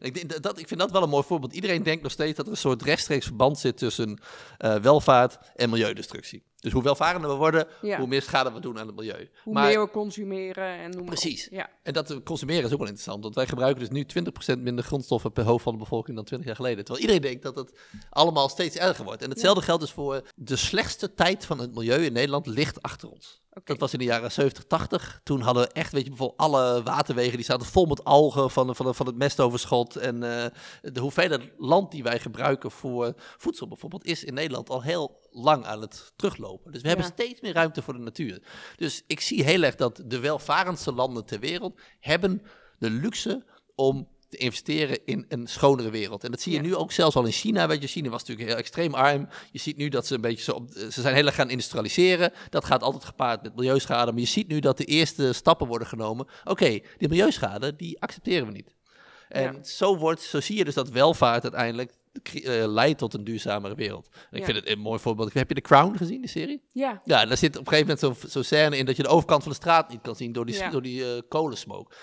[0.00, 1.52] Ik, dat, ik vind dat wel een mooi voorbeeld.
[1.52, 4.18] Iedereen denkt nog steeds dat er een soort rechtstreeks verband zit tussen
[4.58, 6.42] eh, welvaart en milieudestructie.
[6.60, 7.98] Dus hoe welvarender we worden, Ja.
[7.98, 9.30] hoe meer schade we doen aan het milieu.
[9.44, 11.06] Hoe Maar- meer we consumeren en noem.
[11.06, 11.48] Precies.
[11.50, 11.70] Ja.
[11.82, 14.84] En dat we consumeren is ook wel interessant, want wij gebruiken dus nu 20% minder
[14.84, 16.84] grondstoffen per hoofd van de bevolking dan 20 jaar geleden.
[16.84, 17.78] Terwijl iedereen denkt dat het
[18.10, 19.22] allemaal steeds erger wordt.
[19.22, 23.10] En hetzelfde geldt dus voor de slechtste tijd van het milieu in Nederland ligt achter
[23.10, 23.38] ons.
[23.64, 25.20] Dat was in de jaren 70, 80.
[25.24, 28.76] Toen hadden we echt, weet je, bijvoorbeeld alle waterwegen die zaten vol met algen van,
[28.76, 29.96] van, van het mestoverschot.
[29.96, 30.46] En eh,
[30.92, 35.64] de hoeveelheid land die wij gebruiken voor voedsel bijvoorbeeld is in Nederland al heel lang
[35.64, 36.72] aan het teruglopen.
[36.72, 38.42] Dus we hebben steeds meer ruimte voor de natuur.
[38.76, 42.42] Dus ik zie heel erg dat de welvarendste landen ter wereld hebben
[42.78, 46.24] de luxe om te investeren in een schonere wereld.
[46.24, 46.64] En dat zie je Ja.
[46.64, 47.66] nu ook zelfs al in China.
[47.68, 49.28] Weet je, China was natuurlijk heel extreem arm.
[49.52, 52.32] Je ziet nu dat ze een beetje zo op, ze zijn heel erg gaan industrialiseren.
[52.50, 54.10] Dat gaat altijd gepaard met milieuschade.
[54.12, 56.26] Maar je ziet nu dat de eerste stappen worden genomen.
[56.44, 56.68] Oké,
[56.98, 58.74] die milieuschade, die accepteren we niet.
[59.28, 59.62] En Ja.
[59.64, 61.92] zo, wordt, zo zie je dus dat welvaart uiteindelijk
[62.66, 64.08] leidt tot een duurzamere wereld.
[64.12, 64.44] En ik Ja.
[64.44, 65.34] vind het een mooi voorbeeld.
[65.34, 66.62] Heb je The Crown gezien, de serie?
[66.72, 67.02] Ja.
[67.04, 69.42] Ja, daar zit op een gegeven moment zo'n zo scène in dat je de overkant
[69.42, 70.70] van de straat niet kan zien door die, Ja.
[70.70, 71.94] door die eh, kolensmoke.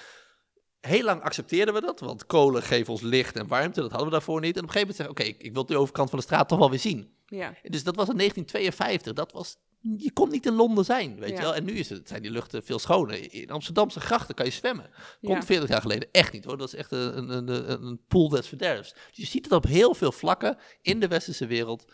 [0.80, 3.80] Heel lang accepteerden we dat, want kolen geven ons licht en warmte.
[3.82, 4.56] Dat hadden we daarvoor niet.
[4.58, 6.48] En op een gegeven moment zeggen oké, ik, ik wil de overkant van de straat
[6.50, 7.14] toch wel weer zien.
[7.26, 7.54] Ja.
[7.64, 9.14] Dus dat was in 1952.
[9.14, 9.58] Dat was,
[9.98, 11.36] je kon niet in Londen zijn, weet Ja.
[11.36, 11.56] je wel.
[11.56, 13.34] En nu is het, zijn die luchten veel schoner.
[13.34, 14.90] In Amsterdamse grachten kan je zwemmen.
[15.22, 15.42] Kon Ja.
[15.44, 16.58] 40 jaar geleden echt niet hoor.
[16.58, 18.94] Dat is echt een, een, een, een pool des verderfs.
[18.94, 21.86] Dus je ziet het op heel veel vlakken in de westerse wereld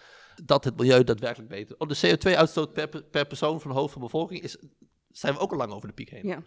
[0.43, 1.75] dat het milieu daadwerkelijk beter.
[1.77, 4.57] Op de CO2-uitstoot per, pe- per persoon van hoofd van bevolking is,
[5.09, 6.27] zijn we ook al lang over de piek heen.
[6.27, 6.43] Ja.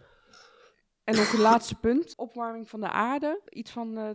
[1.05, 2.17] En ook een laatste punt.
[2.17, 3.41] Opwarming van de aarde.
[3.51, 4.11] Iets van eh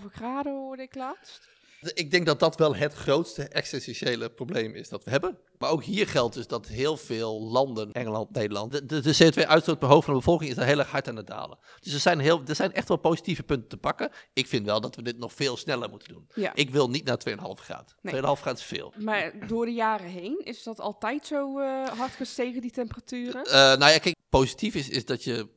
[0.00, 1.48] 2,5 graden hoorde ik laatst.
[1.82, 5.38] Ik denk dat dat wel het grootste existentiële probleem is dat we hebben.
[5.58, 9.78] Maar ook hier geldt dus dat heel veel landen, Engeland, Nederland, de, de, de CO2-uitstoot
[9.78, 11.58] per hoofd van de bevolking is daar heel erg hard aan het dalen.
[11.80, 14.10] Dus er zijn, heel, er zijn echt wel positieve punten te pakken.
[14.32, 16.26] Ik vind wel dat we dit nog veel sneller moeten doen.
[16.34, 16.54] Ja.
[16.54, 17.86] Ik wil niet naar 2,5 graden.
[17.86, 18.22] 2,5 Nee.
[18.22, 18.92] graden is veel.
[18.98, 23.44] Maar door de jaren heen is dat altijd zo eh, hard gestegen, die temperaturen?
[23.44, 25.48] Eh, nou ja, kijk, positief is, is dat je,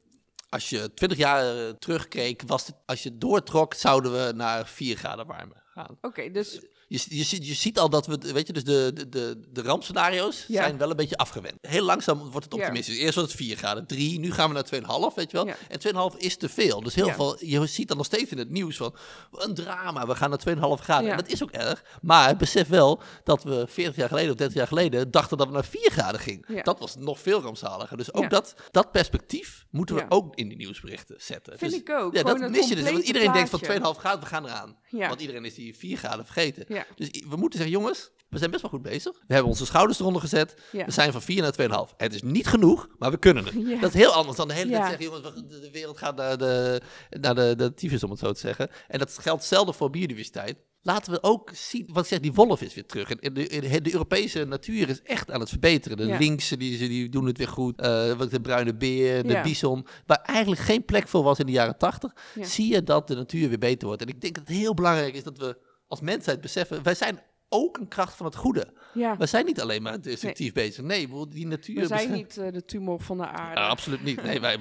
[0.49, 4.97] als je 20 jaar eh, terugkeek, was het, als je doortrok, zouden we naar 4
[4.97, 5.97] graden warmer gaan.
[6.01, 9.09] Oké, dus Je, je, ziet- je ziet al dat we, weet je, dus de, de,
[9.09, 10.61] de, de rampscenario's Ja.
[10.61, 11.53] zijn wel een beetje afgewend.
[11.61, 12.59] Heel langzaam wordt het Ja.
[12.59, 12.97] optimistisch.
[12.97, 14.63] Eerst was het 4 graden, 3, nu gaan we naar
[15.09, 15.47] 2,5, weet je wel.
[15.47, 15.55] Ja.
[15.69, 16.81] En 2,5 is te veel.
[16.83, 18.95] Dus heel veel, je ziet dan nog steeds in het nieuws van,
[19.31, 21.09] een drama, we gaan naar 2,5 graden.
[21.11, 21.83] En dat is ook erg.
[22.01, 25.53] Maar besef wel dat we 40 jaar geleden of 30 jaar geleden dachten dat we
[25.53, 26.63] naar 4 graden gingen.
[26.63, 27.97] Dat was nog veel rampzaliger.
[27.97, 31.57] Dus ook dat, dat perspectief moeten we ook in die nieuwsberichten zetten.
[31.57, 32.13] Vind dus, ik ook.
[32.13, 32.91] Ja, Gewoon dat mis je dus.
[32.91, 33.93] Want iedereen denkt van plaatje.
[33.93, 34.77] 2,5 graden, we gaan eraan.
[34.89, 36.65] Want iedereen is die 4 graden vergeten.
[36.75, 36.85] Ja.
[36.95, 39.13] Dus we moeten zeggen, jongens, we zijn best wel goed bezig.
[39.27, 40.55] We hebben onze schouders eronder gezet.
[40.71, 40.85] Ja.
[40.85, 41.95] We zijn van 4 naar 2,5.
[41.97, 43.53] Het is niet genoeg, maar we kunnen het.
[43.67, 43.79] Ja.
[43.79, 44.87] Dat is heel anders dan de hele tijd Ja.
[44.89, 48.39] zeggen, jongens, de, wereld gaat naar de, naar de, de tyfus, om het zo te
[48.39, 48.69] zeggen.
[48.87, 50.57] En dat geldt hetzelfde voor biodiversiteit.
[50.81, 53.09] Laten we ook zien, wat ik zeg, die wolf is weer terug.
[53.11, 55.97] En de, de, de Europese natuur is echt aan het verbeteren.
[55.97, 57.79] De linkse, die, die doen het weer goed.
[57.79, 59.85] Eh, de bruine beer, de bison.
[60.05, 62.43] Waar eigenlijk geen plek voor was in de jaren 80, Ja.
[62.45, 64.01] zie je dat de natuur weer beter wordt.
[64.01, 65.57] En ik denk dat het heel belangrijk is dat we
[65.87, 67.19] als mensheid beseffen, wij zijn
[67.49, 68.73] ook een kracht van het goede.
[68.93, 70.83] ja, We zijn niet alleen maar destructief bezig.
[70.83, 71.79] Nee, ik bedoel, die natuur...
[71.81, 73.59] we zijn niet eh, de tumor van de aarde.
[73.61, 74.23] Ja, absoluut niet.
[74.23, 74.59] Nee, wij,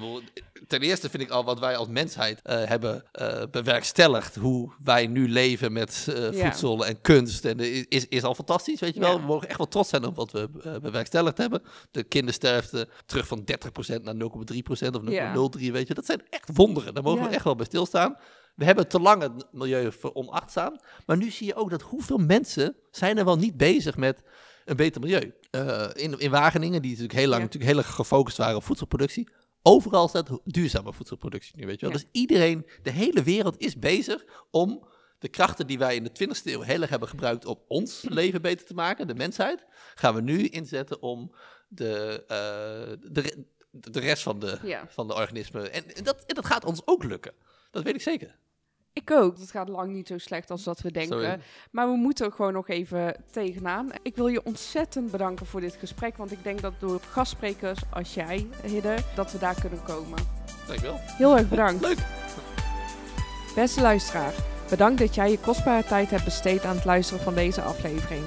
[0.67, 4.35] ten eerste vind ik al wat wij als mensheid eh, hebben eh, bewerkstelligd.
[4.35, 6.31] Hoe wij nu leven met Ja.
[6.31, 7.45] voedsel en kunst.
[7.45, 7.59] En
[7.89, 9.13] is, is al fantastisch, weet je wel.
[9.13, 9.19] Ja.
[9.19, 10.49] We mogen echt wel trots zijn op wat we
[10.81, 11.61] bewerkstelligd hebben.
[11.91, 13.43] De kindersterfte terug van
[13.97, 14.21] 30% naar 0,3%
[14.69, 15.71] of 0,03, Ja.
[15.71, 15.93] weet je.
[15.93, 16.93] Dat zijn echt wonderen.
[16.93, 18.17] Daar mogen we echt wel bij stilstaan.
[18.55, 20.79] We hebben te lang het milieu veronacht staan.
[21.05, 24.21] Maar nu zie je ook dat hoeveel mensen zijn er wel niet bezig met
[24.65, 25.33] een beter milieu.
[25.51, 27.45] Eh, in, in Wageningen, die natuurlijk heel lang Ja.
[27.45, 29.29] natuurlijk heel erg gefocust waren op voedselproductie.
[29.61, 31.95] Overal staat duurzame voedselproductie nu, weet je wel.
[31.95, 32.01] Ja.
[32.01, 34.87] Dus iedereen, de hele wereld is bezig om
[35.19, 38.41] de krachten die wij in de 20e eeuw heel erg hebben gebruikt om ons leven
[38.41, 41.35] beter te maken, de mensheid, gaan we nu inzetten om
[41.67, 44.85] de, eh, de, de rest van de, Ja.
[44.89, 45.73] van de organismen.
[45.73, 47.33] En, en dat, en dat gaat ons ook lukken.
[47.71, 48.35] Dat weet ik zeker.
[48.95, 49.37] Ik ook.
[49.37, 51.19] Het gaat lang niet zo slecht als dat we denken.
[51.19, 51.39] Sorry.
[51.71, 53.89] Maar we moeten er gewoon nog even tegenaan.
[54.01, 56.17] Ik wil je ontzettend bedanken voor dit gesprek.
[56.17, 60.19] Want ik denk dat door gastsprekers als jij, Hidde, dat we daar kunnen komen.
[60.67, 60.99] Dankjewel.
[61.01, 61.81] Heel erg bedankt.
[61.81, 61.97] Leuk.
[63.55, 64.33] Beste luisteraar,
[64.69, 68.23] bedankt dat jij je kostbare tijd hebt besteed aan het luisteren van deze aflevering.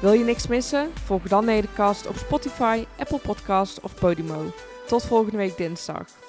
[0.00, 0.90] Wil je niks missen?
[1.04, 4.52] Volg dan Nedercast op Spotify, Apple Podcast of Podimo.
[4.86, 6.23] Tot volgende week dinsdag.